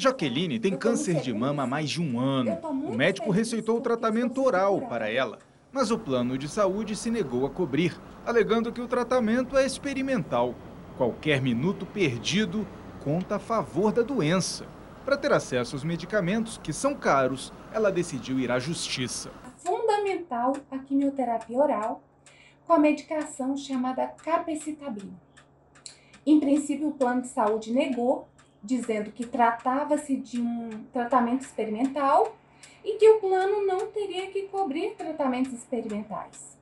[0.00, 2.56] Jaqueline tem câncer de mama há mais de um ano.
[2.86, 5.40] O médico receitou o tratamento oral para ela,
[5.72, 10.54] mas o plano de saúde se negou a cobrir, alegando que o tratamento é experimental.
[10.96, 12.66] Qualquer minuto perdido
[13.02, 14.66] conta a favor da doença.
[15.04, 19.30] Para ter acesso aos medicamentos, que são caros, ela decidiu ir à justiça
[19.68, 22.02] fundamental a quimioterapia oral
[22.66, 25.12] com a medicação chamada capecitabina.
[26.24, 28.28] Em princípio, o plano de saúde negou,
[28.62, 32.36] dizendo que tratava-se de um tratamento experimental
[32.84, 36.58] e que o plano não teria que cobrir tratamentos experimentais.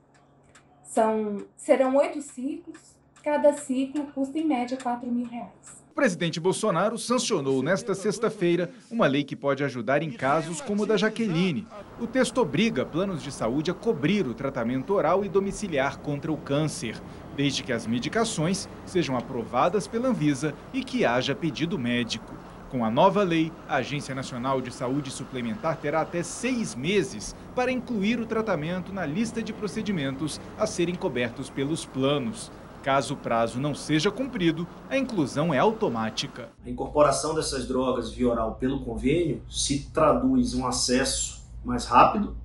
[0.83, 7.63] São, serão oito ciclos, cada ciclo custa em média 4 mil reais presidente Bolsonaro sancionou
[7.63, 11.67] nesta sexta-feira uma lei que pode ajudar em casos como o da Jaqueline.
[11.99, 16.37] O texto obriga planos de saúde a cobrir o tratamento oral e domiciliar contra o
[16.37, 17.01] câncer,
[17.35, 22.35] desde que as medicações sejam aprovadas pela Anvisa e que haja pedido médico.
[22.71, 27.71] Com a nova lei, a Agência Nacional de Saúde Suplementar terá até seis meses para
[27.71, 32.51] incluir o tratamento na lista de procedimentos a serem cobertos pelos planos.
[32.83, 36.49] Caso o prazo não seja cumprido, a inclusão é automática.
[36.65, 42.37] A incorporação dessas drogas via oral pelo convênio se traduz em um acesso mais rápido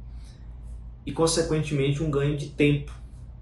[1.04, 2.92] e, consequentemente, um ganho de tempo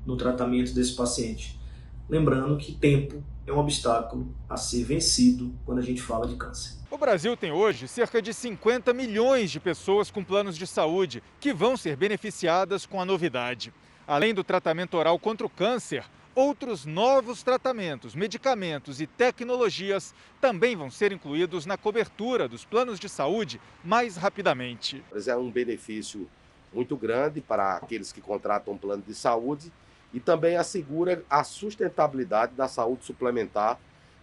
[0.06, 1.60] no tratamento desse paciente.
[2.08, 6.78] Lembrando que tempo é um obstáculo a ser vencido quando a gente fala de câncer.
[6.90, 11.52] O Brasil tem hoje cerca de 50 milhões de pessoas com planos de saúde que
[11.52, 13.74] vão ser beneficiadas com a novidade.
[14.08, 20.90] Além do tratamento oral contra o câncer, Outros novos tratamentos, medicamentos e tecnologias também vão
[20.90, 25.04] ser incluídos na cobertura dos planos de saúde mais rapidamente.
[25.28, 26.30] É um benefício
[26.72, 29.70] muito grande para aqueles que contratam um plano de saúde
[30.14, 33.80] e também assegura a sustentabilidade da saúde suplementar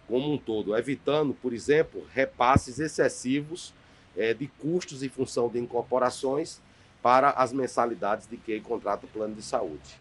[0.07, 3.73] como um todo, evitando, por exemplo, repasses excessivos
[4.15, 6.61] é, de custos em função de incorporações
[7.01, 9.99] para as mensalidades de quem contrata o plano de saúde.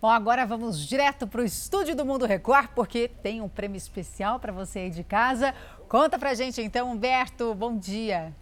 [0.00, 4.40] Bom, agora vamos direto para o estúdio do Mundo Record, porque tem um prêmio especial
[4.40, 5.54] para você aí de casa.
[5.88, 7.54] Conta pra gente então, Humberto.
[7.54, 8.34] Bom dia.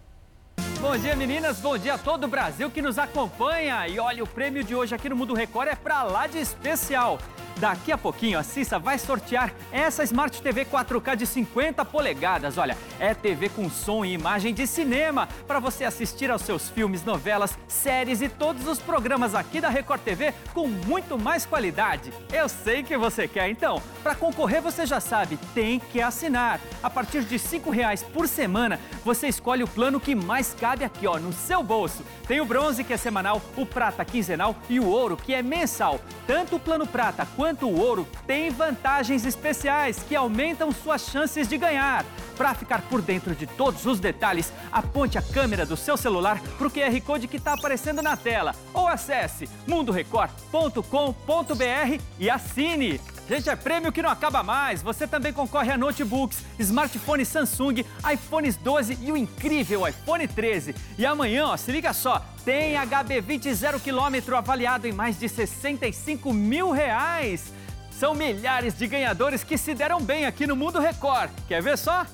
[0.80, 1.60] Bom dia, meninas.
[1.60, 3.86] Bom dia a todo o Brasil que nos acompanha.
[3.86, 7.18] E olha, o prêmio de hoje aqui no Mundo Record é para lá de especial.
[7.60, 12.56] Daqui a pouquinho a Cissa vai sortear essa Smart TV 4K de 50 polegadas.
[12.56, 17.04] Olha, é TV com som e imagem de cinema para você assistir aos seus filmes,
[17.04, 22.10] novelas, séries e todos os programas aqui da Record TV com muito mais qualidade.
[22.32, 23.82] Eu sei que você quer, então.
[24.02, 26.58] Para concorrer, você já sabe, tem que assinar.
[26.82, 31.06] A partir de R$ reais por semana, você escolhe o plano que mais cabe aqui,
[31.06, 32.04] ó, no seu bolso.
[32.26, 36.00] Tem o bronze, que é semanal, o prata quinzenal e o ouro, que é mensal.
[36.26, 41.58] Tanto o plano prata quanto o ouro tem vantagens especiais que aumentam suas chances de
[41.58, 42.04] ganhar.
[42.36, 46.66] Para ficar por dentro de todos os detalhes, aponte a câmera do seu celular para
[46.66, 53.00] o QR Code que está aparecendo na tela ou acesse mundorecord.com.br e assine.
[53.30, 54.82] Gente, é prêmio que não acaba mais.
[54.82, 60.74] Você também concorre a notebooks, smartphones Samsung, iPhones 12 e o incrível iPhone 13.
[60.98, 66.32] E amanhã, ó, se liga só, tem HB20 zero quilômetro avaliado em mais de 65
[66.32, 67.52] mil reais.
[67.92, 71.30] São milhares de ganhadores que se deram bem aqui no Mundo Record.
[71.46, 72.04] Quer ver só?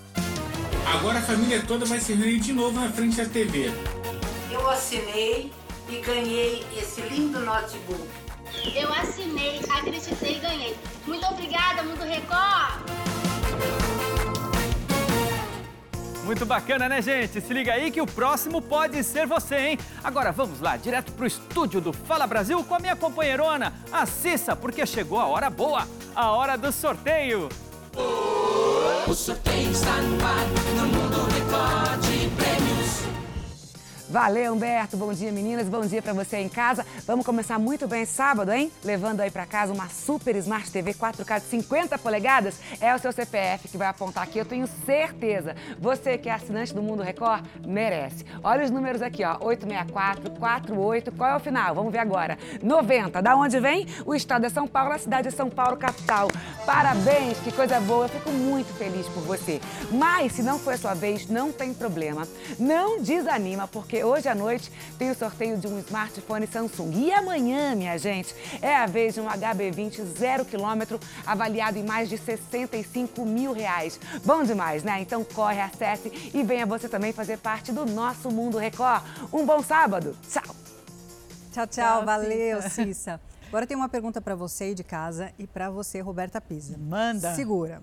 [0.98, 3.72] Agora a família toda vai se reunir de novo na frente da TV.
[4.50, 5.50] Eu assinei
[5.88, 8.25] e ganhei esse lindo notebook.
[8.74, 10.76] Eu assinei, acreditei e ganhei.
[11.06, 12.86] Muito obrigada, Mundo Record!
[16.26, 17.40] Muito bacana, né, gente?
[17.40, 19.78] Se liga aí que o próximo pode ser você, hein?
[20.02, 24.56] Agora vamos lá, direto pro estúdio do Fala Brasil com a minha companheirona, a Cissa,
[24.56, 25.86] porque chegou a hora boa,
[26.16, 27.48] a hora do sorteio.
[29.06, 32.00] O sorteio está no ar, no Mundo Record
[32.34, 33.25] Prêmios.
[34.08, 34.96] Valeu, Humberto.
[34.96, 35.68] Bom dia, meninas.
[35.68, 36.86] Bom dia para você em casa.
[37.04, 38.70] Vamos começar muito bem sábado, hein?
[38.84, 42.54] Levando aí para casa uma Super Smart TV 4K de 50 polegadas.
[42.80, 45.56] É o seu CPF que vai apontar aqui, eu tenho certeza.
[45.80, 48.24] Você que é assinante do Mundo Record, merece.
[48.44, 49.38] Olha os números aqui, ó.
[49.40, 51.12] 864 48.
[51.12, 51.74] Qual é o final?
[51.74, 52.38] Vamos ver agora.
[52.62, 53.20] 90.
[53.20, 53.88] Da onde vem?
[54.04, 56.28] O estado é São Paulo, a cidade é São Paulo, capital.
[56.64, 58.04] Parabéns, que coisa boa.
[58.04, 59.60] Eu fico muito feliz por você.
[59.90, 62.26] Mas se não foi a sua vez, não tem problema.
[62.56, 66.90] Não desanima, porque porque hoje à noite tem o sorteio de um smartphone Samsung.
[66.92, 72.08] E amanhã, minha gente, é a vez de um HB20 zero quilômetro avaliado em mais
[72.08, 73.98] de 65 mil reais.
[74.22, 75.00] Bom demais, né?
[75.00, 79.02] Então corre, acesse e venha você também fazer parte do nosso Mundo Record.
[79.32, 80.14] Um bom sábado.
[80.28, 80.54] Tchau.
[81.52, 82.04] Tchau, tchau.
[82.04, 83.18] Valeu, Cissa.
[83.48, 86.76] Agora tem uma pergunta para você aí de casa e para você, Roberta Pisa.
[86.76, 87.34] Manda.
[87.34, 87.80] Segura.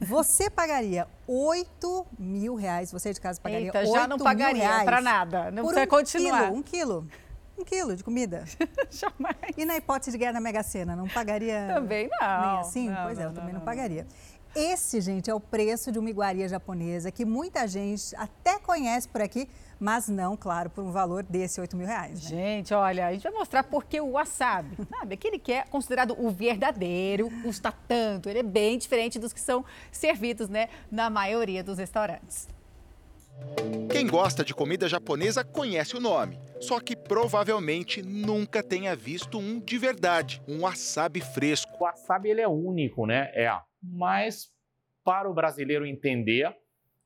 [0.00, 5.00] Você pagaria 8 mil reais, você de casa pagaria Eita, 8 já não pagaria para
[5.00, 6.44] nada, não precisa um continuar.
[6.44, 7.08] Quilo, um quilo.
[7.56, 8.44] Um quilo de comida.
[8.90, 9.36] Jamais.
[9.56, 11.70] E na hipótese de ganhar na Mega Sena, não pagaria?
[11.72, 12.40] Também não.
[12.40, 12.90] Nem assim?
[12.90, 14.06] Não, pois é, eu também não, não pagaria.
[14.54, 19.20] Esse, gente, é o preço de uma iguaria japonesa que muita gente até conhece por
[19.20, 19.48] aqui,
[19.80, 22.22] mas não, claro, por um valor desse 8 mil reais.
[22.22, 22.28] Né?
[22.28, 26.30] Gente, olha, a gente vai mostrar porque o wasabi, sabe, aquele que é considerado o
[26.30, 31.78] verdadeiro, custa tanto, ele é bem diferente dos que são servidos, né, na maioria dos
[31.78, 32.46] restaurantes.
[33.90, 39.58] Quem gosta de comida japonesa conhece o nome, só que provavelmente nunca tenha visto um
[39.58, 41.72] de verdade, um wasabi fresco.
[41.74, 43.30] O wasabi ele é único, né?
[43.34, 43.52] É,
[43.92, 44.50] mas
[45.04, 46.54] para o brasileiro entender,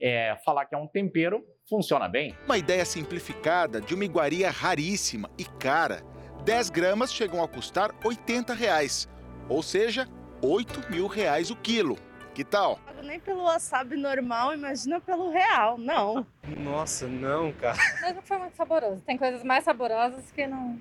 [0.01, 2.35] é, falar que é um tempero funciona bem.
[2.45, 6.03] Uma ideia simplificada de uma iguaria raríssima e cara.
[6.45, 9.09] 10 gramas chegam a custar 80 reais,
[9.49, 10.09] ou seja,
[10.41, 11.99] 8 mil reais o quilo.
[12.35, 12.79] Que tal?
[13.03, 16.25] Nem pelo wasabi normal, imagina pelo real, não.
[16.57, 17.77] Nossa, não, cara.
[18.01, 19.03] Mas não foi muito saboroso.
[19.03, 20.79] Tem coisas mais saborosas que não,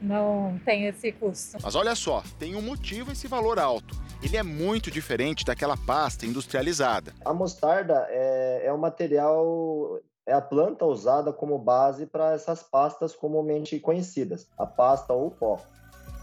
[0.00, 1.58] não tem esse custo.
[1.62, 6.26] Mas olha só, tem um motivo esse valor alto ele é muito diferente daquela pasta
[6.26, 7.12] industrializada.
[7.24, 13.14] A mostarda é, é um material é a planta usada como base para essas pastas
[13.14, 15.58] comumente conhecidas, a pasta ou pó.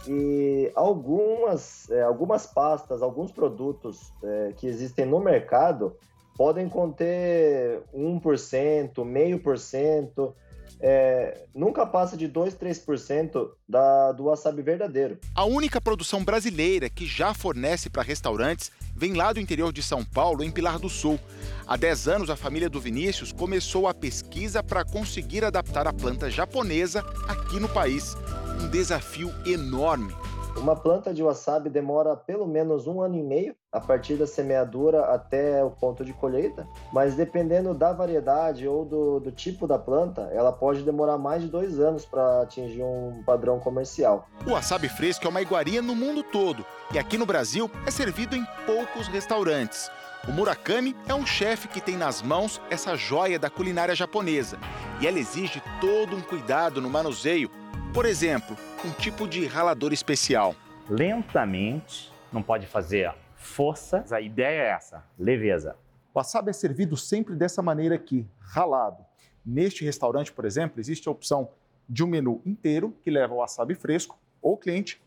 [0.08, 5.98] E algumas, é, algumas pastas, alguns produtos é, que existem no mercado
[6.38, 10.36] podem conter 1%, meio por cento,
[10.80, 15.18] é, nunca passa de 2, 3% da, do wasabi verdadeiro.
[15.34, 20.04] A única produção brasileira que já fornece para restaurantes vem lá do interior de São
[20.04, 21.20] Paulo, em Pilar do Sul.
[21.68, 26.30] Há 10 anos, a família do Vinícius começou a pesquisa para conseguir adaptar a planta
[26.30, 28.16] japonesa aqui no país.
[28.62, 30.14] Um desafio enorme.
[30.58, 35.02] Uma planta de wasabi demora pelo menos um ano e meio a partir da semeadura
[35.14, 40.22] até o ponto de colheita, mas dependendo da variedade ou do, do tipo da planta,
[40.32, 44.28] ela pode demorar mais de dois anos para atingir um padrão comercial.
[44.48, 48.36] O wasabi fresco é uma iguaria no mundo todo e aqui no Brasil é servido
[48.36, 49.92] em poucos restaurantes.
[50.28, 54.58] O Murakami é um chefe que tem nas mãos essa joia da culinária japonesa
[55.00, 57.48] e ela exige todo um cuidado no manuseio.
[57.94, 60.56] Por exemplo, um tipo de ralador especial.
[60.90, 64.04] Lentamente, não pode fazer força.
[64.10, 65.76] A ideia é essa, leveza.
[66.12, 69.06] O wasabi é servido sempre dessa maneira aqui, ralado.
[69.46, 71.50] Neste restaurante, por exemplo, existe a opção
[71.88, 75.00] de um menu inteiro que leva o wasabi fresco, ou o cliente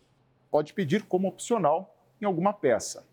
[0.48, 3.07] pode pedir como opcional em alguma peça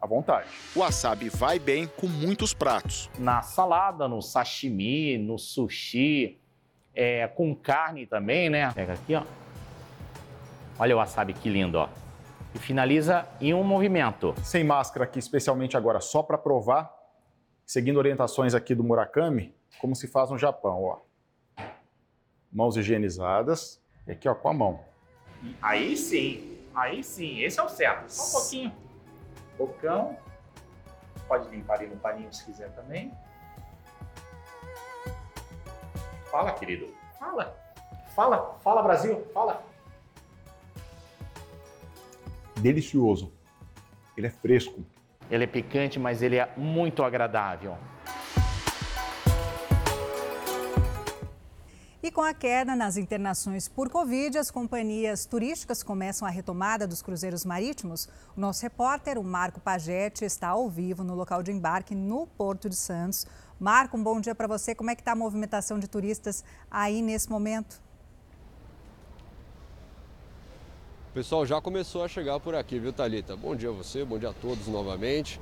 [0.00, 0.48] à vontade.
[0.74, 3.10] O wasabi vai bem com muitos pratos.
[3.18, 6.38] Na salada, no sashimi, no sushi,
[6.94, 8.70] é, com carne também, né?
[8.72, 9.22] Pega aqui, ó.
[10.78, 11.88] Olha o wasabi que lindo, ó.
[12.54, 14.34] E finaliza em um movimento.
[14.42, 16.92] Sem máscara aqui, especialmente agora, só para provar,
[17.66, 20.98] seguindo orientações aqui do Murakami, como se faz no Japão, ó.
[22.52, 24.80] Mãos higienizadas, e aqui, ó, com a mão.
[25.60, 28.08] Aí sim, aí sim, esse é o certo.
[28.08, 28.83] Só um pouquinho.
[29.56, 30.16] Bocão.
[31.26, 33.12] Pode limpar ali no paninho se quiser também.
[36.30, 36.92] Fala, querido.
[37.18, 37.56] Fala.
[38.14, 39.26] Fala, fala, Brasil.
[39.32, 39.62] Fala.
[42.56, 43.32] Delicioso.
[44.16, 44.84] Ele é fresco.
[45.30, 47.76] Ele é picante, mas ele é muito agradável.
[52.04, 57.00] E com a queda nas internações por Covid, as companhias turísticas começam a retomada dos
[57.00, 58.10] cruzeiros marítimos.
[58.36, 62.68] O nosso repórter, o Marco Pagetti, está ao vivo no local de embarque no Porto
[62.68, 63.26] de Santos.
[63.58, 64.74] Marco, um bom dia para você.
[64.74, 67.80] Como é que está a movimentação de turistas aí nesse momento?
[71.08, 73.34] O pessoal já começou a chegar por aqui, viu, Talita?
[73.34, 75.40] Bom dia a você, bom dia a todos novamente.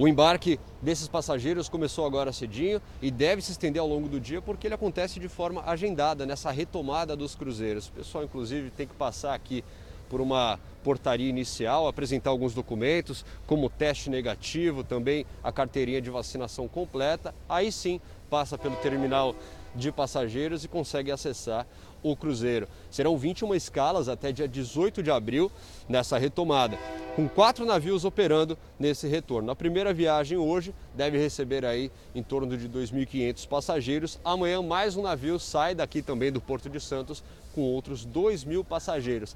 [0.00, 4.40] O embarque desses passageiros começou agora cedinho e deve se estender ao longo do dia
[4.40, 7.88] porque ele acontece de forma agendada nessa retomada dos cruzeiros.
[7.88, 9.64] O pessoal, inclusive, tem que passar aqui
[10.08, 16.68] por uma portaria inicial, apresentar alguns documentos, como teste negativo, também a carteirinha de vacinação
[16.68, 17.34] completa.
[17.48, 19.34] Aí sim passa pelo terminal
[19.74, 21.66] de passageiros e consegue acessar
[22.02, 22.68] o cruzeiro.
[22.90, 25.50] Serão 21 escalas até dia 18 de abril
[25.88, 26.78] nessa retomada,
[27.16, 29.50] com quatro navios operando nesse retorno.
[29.50, 34.18] A primeira viagem hoje deve receber aí em torno de 2.500 passageiros.
[34.24, 37.22] Amanhã mais um navio sai daqui também do Porto de Santos
[37.54, 39.34] com outros 2.000 passageiros.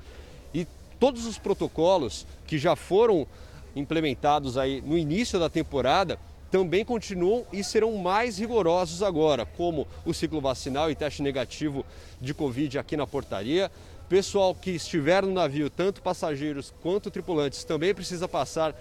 [0.54, 0.66] E
[1.00, 3.26] todos os protocolos que já foram
[3.74, 6.18] implementados aí no início da temporada
[6.52, 11.82] também continuam e serão mais rigorosos agora, como o ciclo vacinal e teste negativo
[12.20, 13.72] de Covid aqui na portaria.
[14.06, 18.78] Pessoal que estiver no navio, tanto passageiros quanto tripulantes, também precisa passar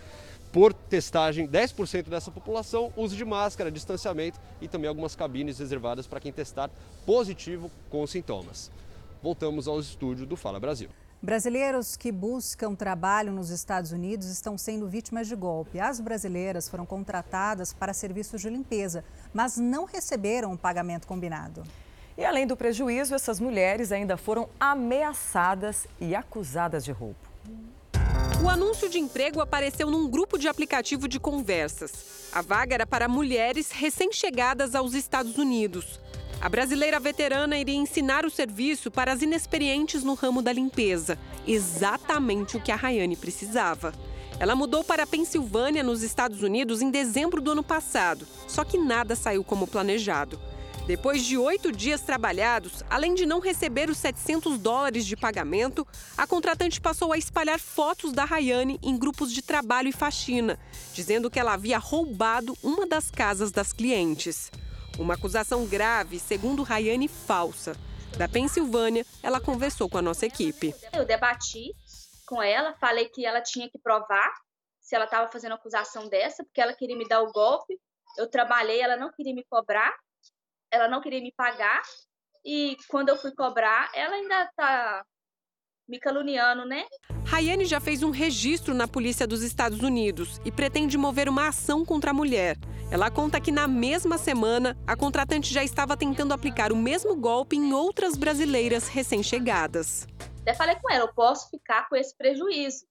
[0.52, 6.20] por testagem 10% dessa população, uso de máscara, distanciamento e também algumas cabines reservadas para
[6.20, 6.70] quem testar
[7.06, 8.70] positivo com sintomas.
[9.24, 10.90] Voltamos ao estúdio do Fala Brasil.
[11.24, 15.80] Brasileiros que buscam trabalho nos Estados Unidos estão sendo vítimas de golpe.
[15.80, 21.62] As brasileiras foram contratadas para serviços de limpeza, mas não receberam o pagamento combinado.
[22.18, 27.20] E além do prejuízo, essas mulheres ainda foram ameaçadas e acusadas de roubo.
[28.44, 32.32] O anúncio de emprego apareceu num grupo de aplicativo de conversas.
[32.34, 36.00] A vaga era para mulheres recém-chegadas aos Estados Unidos.
[36.42, 42.58] A brasileira veterana iria ensinar o serviço para as inexperientes no ramo da limpeza, exatamente
[42.58, 43.94] o que a Rayane precisava.
[44.39, 48.76] Ela mudou para a Pensilvânia, nos Estados Unidos, em dezembro do ano passado, só que
[48.76, 50.39] nada saiu como planejado.
[50.88, 55.86] Depois de oito dias trabalhados, além de não receber os 700 dólares de pagamento,
[56.18, 60.58] a contratante passou a espalhar fotos da Rayane em grupos de trabalho e faxina,
[60.92, 64.50] dizendo que ela havia roubado uma das casas das clientes.
[65.02, 67.74] Uma acusação grave, segundo Rayane, falsa.
[68.20, 70.76] Da Pensilvânia, ela conversou com a nossa equipe.
[70.93, 71.74] Eu debati
[72.28, 74.32] com ela, falei que ela tinha que provar
[74.80, 77.80] se ela estava fazendo acusação dessa, porque ela queria me dar o golpe.
[78.16, 79.91] Eu trabalhei, ela não queria me cobrar,
[80.70, 81.82] ela não queria me pagar.
[82.45, 85.04] E quando eu fui cobrar, ela ainda está
[85.88, 86.86] me caluniando, né?
[87.32, 91.86] Rayane já fez um registro na polícia dos Estados Unidos e pretende mover uma ação
[91.86, 92.58] contra a mulher.
[92.92, 97.56] Ela conta que na mesma semana, a contratante já estava tentando aplicar o mesmo golpe
[97.56, 100.06] em outras brasileiras recém-chegadas.
[100.42, 102.86] Até falei com ela, eu posso ficar com esse prejuízo.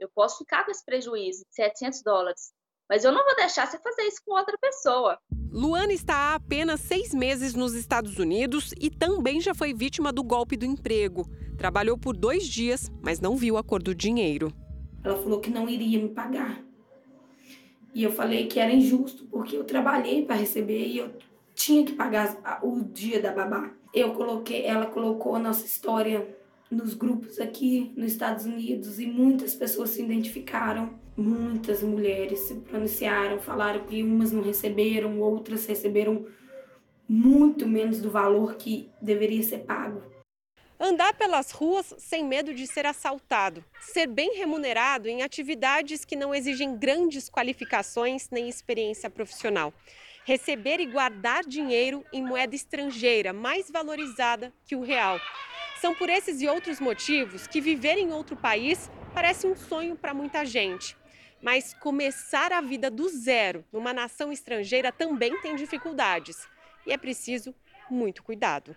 [0.00, 2.54] Eu posso ficar com esse prejuízo de 700 dólares.
[2.88, 5.18] Mas eu não vou deixar você fazer isso com outra pessoa.
[5.50, 10.22] Luana está há apenas seis meses nos Estados Unidos e também já foi vítima do
[10.22, 11.26] golpe do emprego.
[11.56, 14.52] Trabalhou por dois dias, mas não viu a cor do dinheiro.
[15.02, 16.62] Ela falou que não iria me pagar.
[17.94, 21.14] E eu falei que era injusto, porque eu trabalhei para receber e eu
[21.54, 23.72] tinha que pagar o dia da babá.
[23.94, 26.36] Eu coloquei, ela colocou a nossa história
[26.70, 31.05] nos grupos aqui nos Estados Unidos e muitas pessoas se identificaram.
[31.16, 36.26] Muitas mulheres se pronunciaram, falaram que umas não receberam, outras receberam
[37.08, 40.02] muito menos do valor que deveria ser pago.
[40.78, 43.64] Andar pelas ruas sem medo de ser assaltado.
[43.80, 49.72] Ser bem remunerado em atividades que não exigem grandes qualificações nem experiência profissional.
[50.26, 55.18] Receber e guardar dinheiro em moeda estrangeira mais valorizada que o real.
[55.80, 60.12] São por esses e outros motivos que viver em outro país parece um sonho para
[60.12, 60.94] muita gente.
[61.46, 66.36] Mas começar a vida do zero numa nação estrangeira também tem dificuldades.
[66.84, 67.54] E é preciso
[67.88, 68.74] muito cuidado.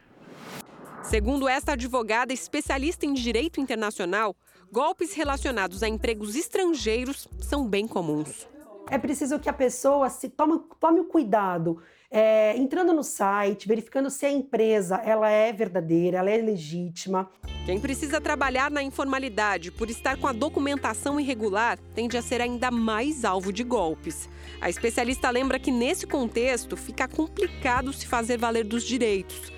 [1.02, 4.36] Segundo esta advogada especialista em direito internacional,
[4.72, 8.48] golpes relacionados a empregos estrangeiros são bem comuns.
[8.88, 11.82] É preciso que a pessoa se tome, tome o cuidado,
[12.12, 17.30] é, entrando no site, verificando se a empresa ela é verdadeira, ela é legítima.
[17.66, 22.72] Quem precisa trabalhar na informalidade por estar com a documentação irregular tende a ser ainda
[22.72, 24.28] mais alvo de golpes.
[24.60, 29.54] A especialista lembra que nesse contexto fica complicado se fazer valer dos direitos.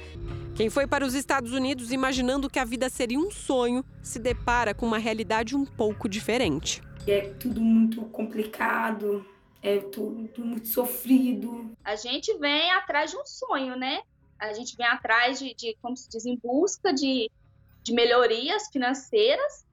[0.53, 4.73] Quem foi para os Estados Unidos imaginando que a vida seria um sonho, se depara
[4.73, 6.83] com uma realidade um pouco diferente.
[7.07, 9.25] É tudo muito complicado,
[9.61, 11.75] é tudo, muito sofrido.
[11.83, 14.01] A gente vem atrás de um sonho, né?
[14.39, 17.29] A gente vem atrás de, de como se diz, em busca de,
[17.83, 19.65] de melhorias financeiras.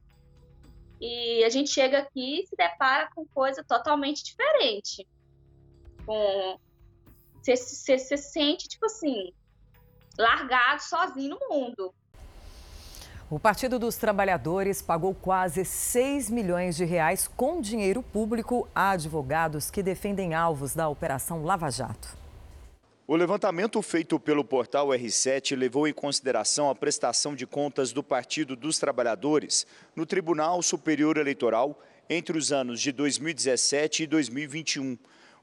[1.01, 5.07] E a gente chega aqui e se depara com coisa totalmente diferente.
[6.05, 6.59] Com...
[7.41, 9.33] Você se sente, tipo assim,
[10.19, 11.95] largado sozinho no mundo.
[13.31, 19.71] O Partido dos Trabalhadores pagou quase 6 milhões de reais com dinheiro público a advogados
[19.71, 22.17] que defendem alvos da Operação Lava Jato.
[23.07, 28.57] O levantamento feito pelo portal R7 levou em consideração a prestação de contas do Partido
[28.57, 34.97] dos Trabalhadores no Tribunal Superior Eleitoral entre os anos de 2017 e 2021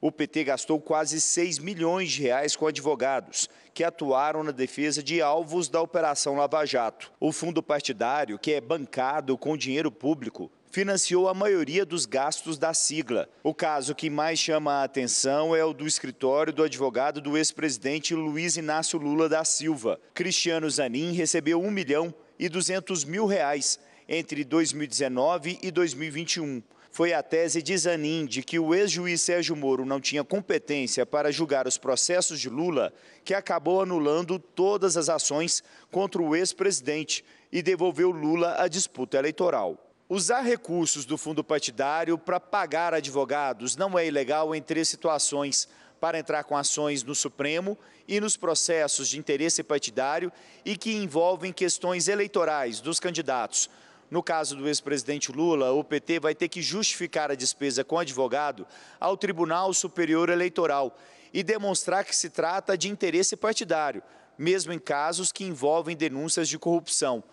[0.05, 5.19] o PT gastou quase 6 milhões de reais com advogados que atuaram na defesa de
[5.19, 7.11] alvos da Operação Lava Jato.
[7.19, 12.71] O fundo partidário, que é bancado com dinheiro público, financiou a maioria dos gastos da
[12.71, 13.27] sigla.
[13.41, 18.13] O caso que mais chama a atenção é o do escritório do advogado do ex-presidente
[18.13, 19.99] Luiz Inácio Lula da Silva.
[20.13, 26.61] Cristiano Zanin recebeu 1 milhão e 200 mil reais entre 2019 e 2021
[26.95, 31.29] foi a tese de Zanin de que o ex-juiz Sérgio Moro não tinha competência para
[31.29, 32.93] julgar os processos de Lula
[33.25, 39.77] que acabou anulando todas as ações contra o ex-presidente e devolveu Lula à disputa eleitoral.
[40.07, 45.67] Usar recursos do fundo partidário para pagar advogados não é ilegal em três situações:
[45.99, 47.77] para entrar com ações no Supremo
[48.07, 50.31] e nos processos de interesse partidário
[50.63, 53.69] e que envolvem questões eleitorais dos candidatos
[54.09, 58.67] no caso do ex-presidente Lula, o PT vai ter que justificar a despesa com advogado
[58.99, 60.97] ao Tribunal Superior Eleitoral
[61.33, 64.03] e demonstrar que se trata de interesse partidário,
[64.37, 67.23] mesmo em casos que envolvem denúncias de corrupção.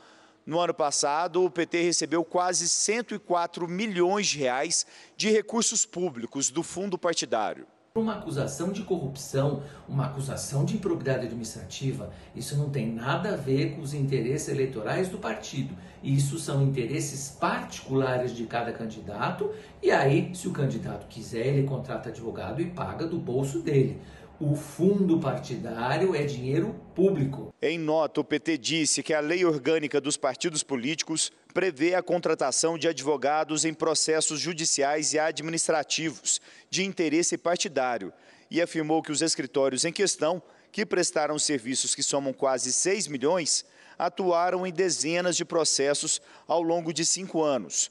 [0.44, 6.62] No ano passado, o PT recebeu quase 104 milhões de reais de recursos públicos do
[6.62, 7.66] fundo partidário.
[7.94, 13.74] Uma acusação de corrupção, uma acusação de improbidade administrativa, isso não tem nada a ver
[13.74, 15.76] com os interesses eleitorais do partido.
[16.02, 19.50] Isso são interesses particulares de cada candidato,
[19.82, 24.00] e aí, se o candidato quiser, ele contrata advogado e paga do bolso dele.
[24.40, 27.54] O fundo partidário é dinheiro público.
[27.60, 32.78] Em nota, o PT disse que a lei orgânica dos partidos políticos prevê a contratação
[32.78, 36.40] de advogados em processos judiciais e administrativos
[36.70, 38.12] de interesse partidário
[38.50, 43.64] e afirmou que os escritórios em questão, que prestaram serviços que somam quase 6 milhões,
[43.98, 47.90] atuaram em dezenas de processos ao longo de cinco anos.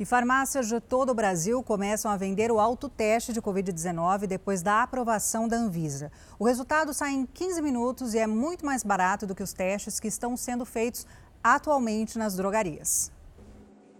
[0.00, 4.82] E farmácias de todo o Brasil começam a vender o autoteste de Covid-19 depois da
[4.82, 6.10] aprovação da Anvisa.
[6.38, 10.00] O resultado sai em 15 minutos e é muito mais barato do que os testes
[10.00, 11.06] que estão sendo feitos
[11.42, 13.10] atualmente nas drogarias.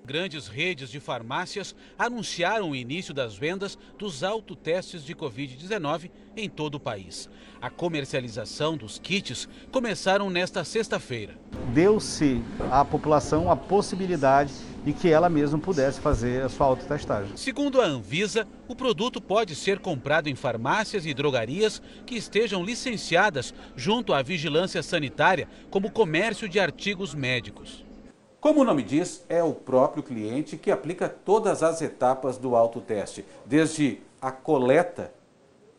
[0.04, 6.74] Grandes redes de farmácias anunciaram o início das vendas dos autotestes de Covid-19 em todo
[6.74, 7.30] o país.
[7.60, 11.38] A comercialização dos kits começaram nesta sexta-feira.
[11.72, 14.52] Deu-se à população a possibilidade
[14.84, 17.36] de que ela mesma pudesse fazer a sua autotestagem.
[17.36, 23.54] Segundo a Anvisa, o produto pode ser comprado em farmácias e drogarias que estejam licenciadas
[23.76, 27.84] junto à vigilância sanitária como comércio de artigos médicos.
[28.42, 33.24] Como o nome diz, é o próprio cliente que aplica todas as etapas do autoteste,
[33.46, 35.14] desde a coleta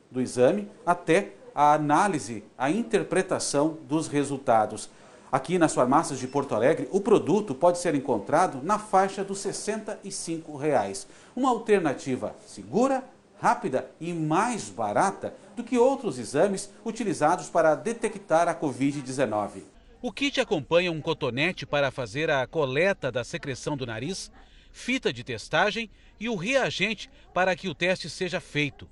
[0.10, 4.90] do exame até a análise, a interpretação dos resultados.
[5.30, 10.56] Aqui nas farmácias de Porto Alegre, o produto pode ser encontrado na faixa dos 65
[10.56, 11.06] reais.
[11.36, 13.04] Uma alternativa segura,
[13.42, 19.73] rápida e mais barata do que outros exames utilizados para detectar a Covid-19.
[20.06, 24.30] O kit acompanha um cotonete para fazer a coleta da secreção do nariz,
[24.70, 25.90] fita de testagem
[26.20, 28.86] e o reagente para que o teste seja feito.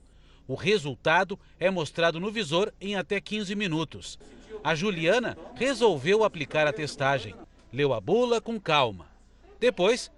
[0.47, 4.17] O resultado é mostrado no visor em até 15 minutos.
[4.63, 7.35] A Juliana resolveu aplicar a testagem.
[7.73, 9.07] Leu a bula com calma.
[9.59, 10.09] Depois,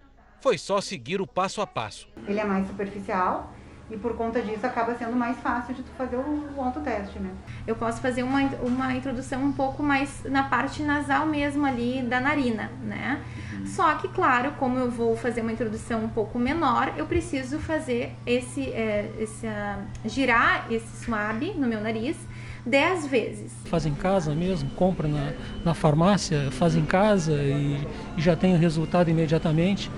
[0.41, 2.07] foi só seguir o passo a passo.
[2.27, 3.51] Ele é mais superficial,
[3.91, 7.29] e por conta disso acaba sendo mais fácil de tu fazer o, o autoteste, né?
[7.67, 12.19] Eu posso fazer uma, uma introdução um pouco mais na parte nasal mesmo ali da
[12.19, 13.21] narina, né?
[13.51, 13.65] Uhum.
[13.67, 18.13] Só que, claro, como eu vou fazer uma introdução um pouco menor, eu preciso fazer
[18.25, 22.17] esse, é, esse uh, girar esse swab no meu nariz
[22.65, 23.51] 10 vezes.
[23.65, 27.85] Faz em casa mesmo, compra na, na farmácia, faz em casa e,
[28.17, 29.91] e já tem o resultado imediatamente.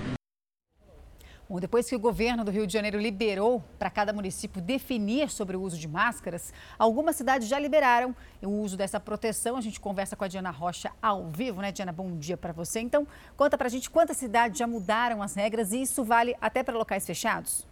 [1.48, 5.56] Bom, depois que o governo do Rio de Janeiro liberou para cada município definir sobre
[5.56, 9.56] o uso de máscaras, algumas cidades já liberaram o uso dessa proteção.
[9.56, 11.92] A gente conversa com a Diana Rocha ao vivo, né, Diana?
[11.92, 12.80] Bom dia para você.
[12.80, 16.64] Então, conta para a gente quantas cidades já mudaram as regras e isso vale até
[16.64, 17.64] para locais fechados?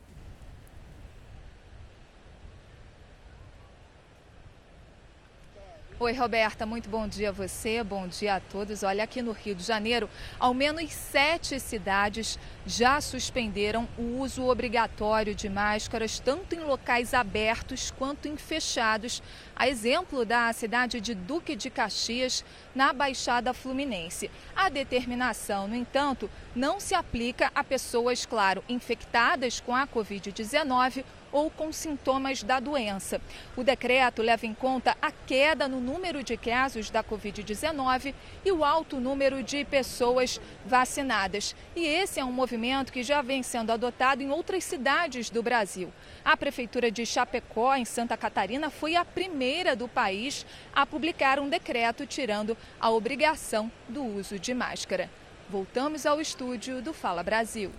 [6.00, 8.82] Oi, Roberta, muito bom dia a você, bom dia a todos.
[8.82, 12.36] Olha, aqui no Rio de Janeiro, ao menos sete cidades
[12.66, 19.22] já suspenderam o uso obrigatório de máscaras, tanto em locais abertos quanto em fechados,
[19.54, 24.32] a exemplo da cidade de Duque de Caxias, na Baixada Fluminense.
[24.56, 31.04] A determinação, no entanto, não se aplica a pessoas, claro, infectadas com a Covid-19
[31.34, 33.20] ou com sintomas da doença.
[33.56, 38.14] O decreto leva em conta a queda no número de casos da Covid-19
[38.44, 41.56] e o alto número de pessoas vacinadas.
[41.74, 45.92] E esse é um movimento que já vem sendo adotado em outras cidades do Brasil.
[46.24, 51.48] A Prefeitura de Chapecó, em Santa Catarina, foi a primeira do país a publicar um
[51.48, 55.10] decreto tirando a obrigação do uso de máscara.
[55.50, 57.72] Voltamos ao estúdio do Fala Brasil.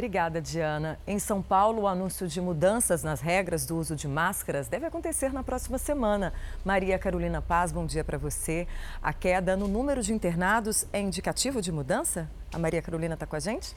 [0.00, 0.98] Obrigada, Diana.
[1.06, 5.30] Em São Paulo, o anúncio de mudanças nas regras do uso de máscaras deve acontecer
[5.30, 6.32] na próxima semana.
[6.64, 8.66] Maria Carolina Paz, bom dia para você.
[9.02, 12.30] A queda no número de internados é indicativo de mudança?
[12.50, 13.76] A Maria Carolina está com a gente?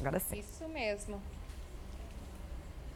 [0.00, 0.38] Agora sim.
[0.38, 1.20] Isso mesmo.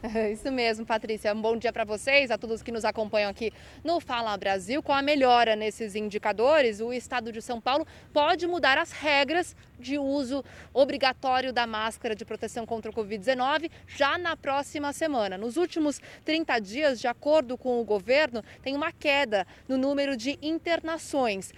[0.31, 1.33] Isso mesmo, Patrícia.
[1.33, 3.51] Um bom dia para vocês, a todos que nos acompanham aqui
[3.83, 4.81] no Fala Brasil.
[4.81, 9.97] Com a melhora nesses indicadores, o estado de São Paulo pode mudar as regras de
[9.97, 10.43] uso
[10.73, 15.37] obrigatório da máscara de proteção contra o Covid-19 já na próxima semana.
[15.37, 20.37] Nos últimos 30 dias, de acordo com o governo, tem uma queda no número de
[20.41, 21.51] internações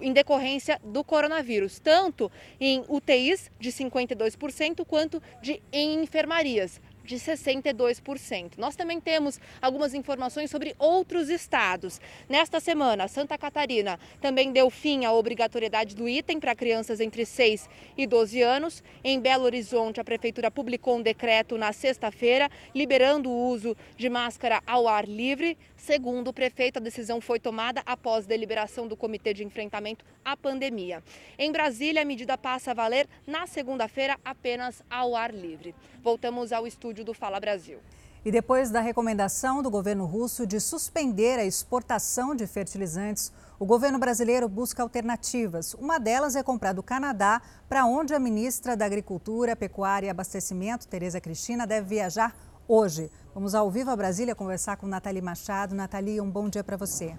[0.00, 2.30] em decorrência do coronavírus, tanto
[2.60, 8.52] em UTIs de 52% quanto de em enfermarias de 62%.
[8.58, 12.00] Nós também temos algumas informações sobre outros estados.
[12.28, 17.68] Nesta semana, Santa Catarina também deu fim à obrigatoriedade do item para crianças entre 6
[17.96, 18.84] e 12 anos.
[19.02, 24.62] Em Belo Horizonte, a prefeitura publicou um decreto na sexta-feira liberando o uso de máscara
[24.66, 25.56] ao ar livre.
[25.76, 31.02] Segundo o prefeito, a decisão foi tomada após deliberação do Comitê de Enfrentamento à Pandemia.
[31.38, 35.74] Em Brasília, a medida passa a valer na segunda-feira apenas ao ar livre.
[36.02, 37.78] Voltamos ao estúdio do Fala Brasil.
[38.24, 43.98] E depois da recomendação do governo russo de suspender a exportação de fertilizantes, o governo
[43.98, 45.74] brasileiro busca alternativas.
[45.74, 50.88] Uma delas é comprar do Canadá, para onde a ministra da Agricultura, Pecuária e Abastecimento,
[50.88, 52.36] Tereza Cristina, deve viajar
[52.66, 53.10] hoje.
[53.34, 55.74] Vamos ao vivo a Brasília conversar com Nathalie Machado.
[55.74, 57.16] Nathalie, um bom dia para você.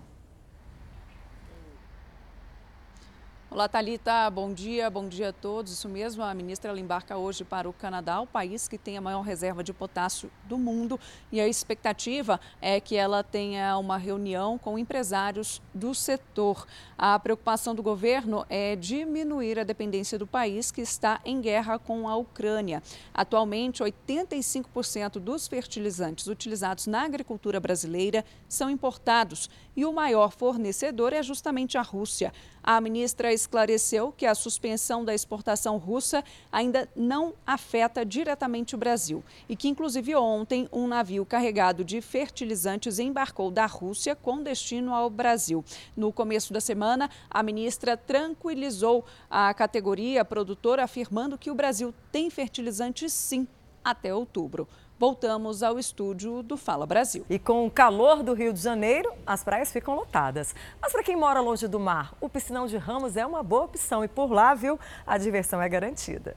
[3.52, 4.30] Olá, Thalita.
[4.30, 5.74] Bom dia, bom dia a todos.
[5.74, 9.02] Isso mesmo, a ministra ela embarca hoje para o Canadá, o país que tem a
[9.02, 11.00] maior reserva de potássio do mundo.
[11.32, 16.68] E a expectativa é que ela tenha uma reunião com empresários do setor.
[16.96, 22.08] A preocupação do governo é diminuir a dependência do país que está em guerra com
[22.08, 22.84] a Ucrânia.
[23.12, 31.24] Atualmente, 85% dos fertilizantes utilizados na agricultura brasileira são importados e o maior fornecedor é
[31.24, 32.32] justamente a Rússia.
[32.72, 39.24] A ministra esclareceu que a suspensão da exportação russa ainda não afeta diretamente o Brasil
[39.50, 45.10] e que, inclusive, ontem um navio carregado de fertilizantes embarcou da Rússia com destino ao
[45.10, 45.66] Brasil.
[45.98, 52.30] No começo da semana, a ministra tranquilizou a categoria produtora, afirmando que o Brasil tem
[52.30, 53.48] fertilizantes sim
[53.84, 54.68] até outubro
[55.00, 57.26] voltamos ao estúdio do Fala Brasil.
[57.30, 60.54] E com o calor do Rio de Janeiro, as praias ficam lotadas.
[60.82, 64.04] Mas para quem mora longe do mar, o piscinão de Ramos é uma boa opção
[64.04, 64.78] e por lá, viu,
[65.08, 66.36] a diversão é garantida.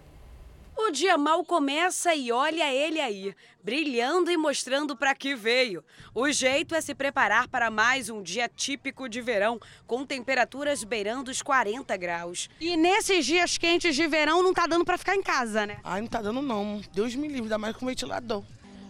[0.85, 5.83] O dia mal começa e olha ele aí, brilhando e mostrando para que veio.
[6.13, 11.31] O jeito é se preparar para mais um dia típico de verão, com temperaturas beirando
[11.31, 12.51] os 40 graus.
[12.61, 15.79] E nesses dias quentes de verão não tá dando para ficar em casa, né?
[15.85, 16.83] Ai, não tá dando não.
[16.93, 18.43] Deus me livre, ainda mais com ventilador.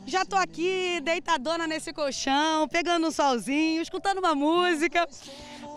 [0.06, 5.06] Já tô aqui, deitadona nesse colchão, pegando um solzinho, escutando uma música.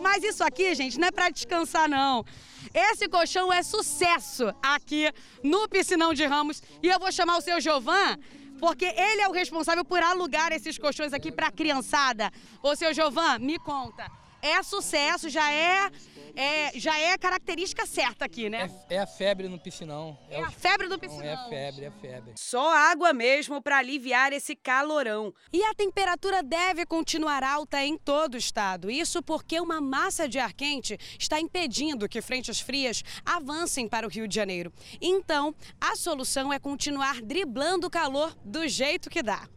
[0.06, 2.24] Mas isso aqui, gente, não é para descansar não.
[2.72, 5.12] Esse colchão é sucesso aqui
[5.44, 6.62] no Piscinão de Ramos.
[6.84, 8.16] E eu vou chamar o seu Jovan,
[8.60, 12.32] porque ele é o responsável por alugar esses colchões aqui para a criançada.
[12.62, 14.06] Ô, seu Jovan, me conta.
[14.46, 15.90] É sucesso, já é
[16.36, 18.70] é, já é característica certa aqui, né?
[18.90, 20.18] É, é a febre no piscinão.
[20.30, 21.24] É, é a febre do piscinão.
[21.24, 22.34] É a febre, é a febre.
[22.36, 25.34] Só água mesmo para aliviar esse calorão.
[25.52, 28.92] E a temperatura deve continuar alta em todo o estado.
[28.92, 34.10] Isso porque uma massa de ar quente está impedindo que frentes frias avancem para o
[34.10, 34.74] Rio de Janeiro.
[35.02, 39.48] Então, a solução é continuar driblando o calor do jeito que dá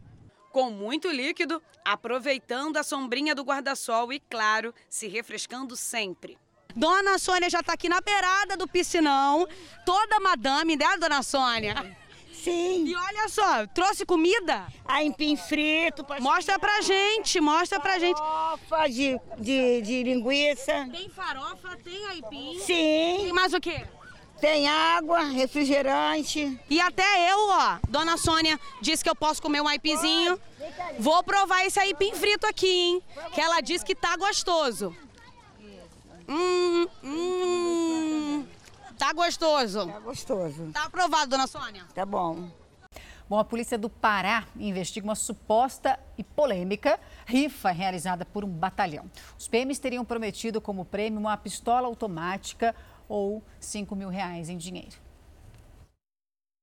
[0.51, 6.37] com muito líquido, aproveitando a sombrinha do guarda-sol e, claro, se refrescando sempre.
[6.75, 9.47] Dona Sônia já está aqui na beirada do piscinão,
[9.85, 11.97] toda madame, né, Dona Sônia?
[12.31, 12.85] Sim.
[12.85, 14.65] E olha só, trouxe comida?
[14.85, 16.05] Aipim frito.
[16.21, 18.17] Mostra pra gente, mostra pra gente.
[18.17, 20.87] Farofa de, de, de linguiça.
[20.89, 22.57] Tem farofa, tem aipim.
[22.59, 23.17] Sim.
[23.23, 23.85] Tem mais o quê?
[24.39, 26.59] Tem água, refrigerante.
[26.69, 30.39] E até eu, ó, Dona Sônia disse que eu posso comer um aipimzinho.
[30.97, 33.03] Vou provar esse aipim frito aqui, hein?
[33.33, 34.95] Que ela disse que tá gostoso.
[36.27, 38.45] Hum, hum.
[38.97, 39.87] Tá gostoso.
[39.87, 40.71] Tá gostoso.
[40.71, 41.83] Tá aprovado, dona Sônia?
[41.93, 42.49] Tá bom.
[43.29, 49.05] Bom, a polícia do Pará investiga uma suposta e polêmica rifa realizada por um batalhão.
[49.37, 52.75] Os PMs teriam prometido como prêmio uma pistola automática
[53.09, 54.95] ou 5 mil reais em dinheiro.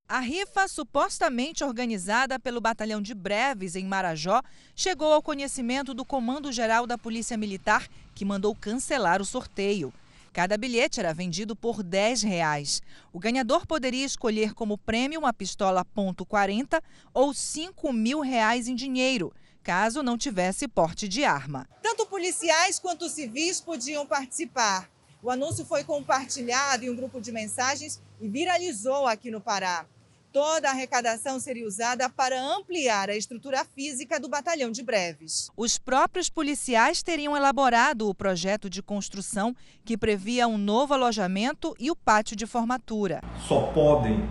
[0.08, 4.40] A rifa, supostamente organizada pelo Batalhão de Breves, em Marajó,
[4.72, 9.92] chegou ao conhecimento do Comando Geral da Polícia Militar, que mandou cancelar o sorteio.
[10.32, 12.80] Cada bilhete era vendido por 10 reais.
[13.12, 16.80] O ganhador poderia escolher como prêmio uma pistola .40
[17.12, 21.66] ou 5 mil reais em dinheiro, caso não tivesse porte de arma.
[21.82, 24.88] Tanto policiais quanto civis podiam participar.
[25.26, 29.84] O anúncio foi compartilhado em um grupo de mensagens e viralizou aqui no Pará.
[30.32, 35.50] Toda a arrecadação seria usada para ampliar a estrutura física do batalhão de breves.
[35.56, 39.52] Os próprios policiais teriam elaborado o projeto de construção
[39.84, 43.20] que previa um novo alojamento e o pátio de formatura.
[43.48, 44.28] Só podem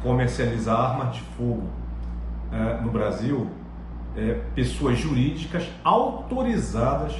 [0.00, 1.68] comercializar armas de fogo
[2.52, 3.50] é, no Brasil
[4.16, 7.14] é, pessoas jurídicas autorizadas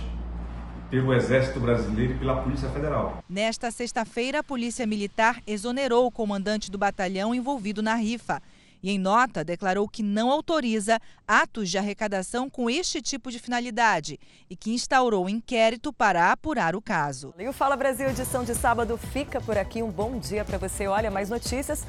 [0.90, 3.22] pelo Exército Brasileiro e pela Polícia Federal.
[3.28, 8.42] Nesta sexta-feira, a Polícia Militar exonerou o comandante do batalhão envolvido na rifa
[8.82, 14.18] e, em nota, declarou que não autoriza atos de arrecadação com este tipo de finalidade
[14.48, 17.34] e que instaurou um inquérito para apurar o caso.
[17.38, 19.82] E o Fala Brasil, edição de sábado, fica por aqui.
[19.82, 20.86] Um bom dia para você.
[20.86, 21.84] Olha, mais notícias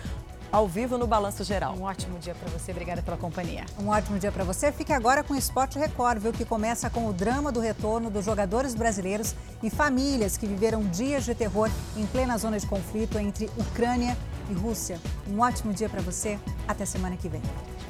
[0.51, 1.75] ao vivo no Balanço Geral.
[1.75, 3.65] Um ótimo dia para você, obrigada pela companhia.
[3.79, 4.71] Um ótimo dia para você.
[4.71, 8.25] Fique agora com o Esporte Record, viu, que começa com o drama do retorno dos
[8.25, 13.49] jogadores brasileiros e famílias que viveram dias de terror em plena zona de conflito entre
[13.57, 14.17] Ucrânia
[14.49, 14.99] e Rússia.
[15.29, 16.39] Um ótimo dia para você.
[16.67, 17.41] Até semana que vem.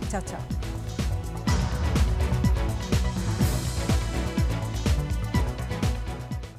[0.09, 1.06] Tchau, tchau.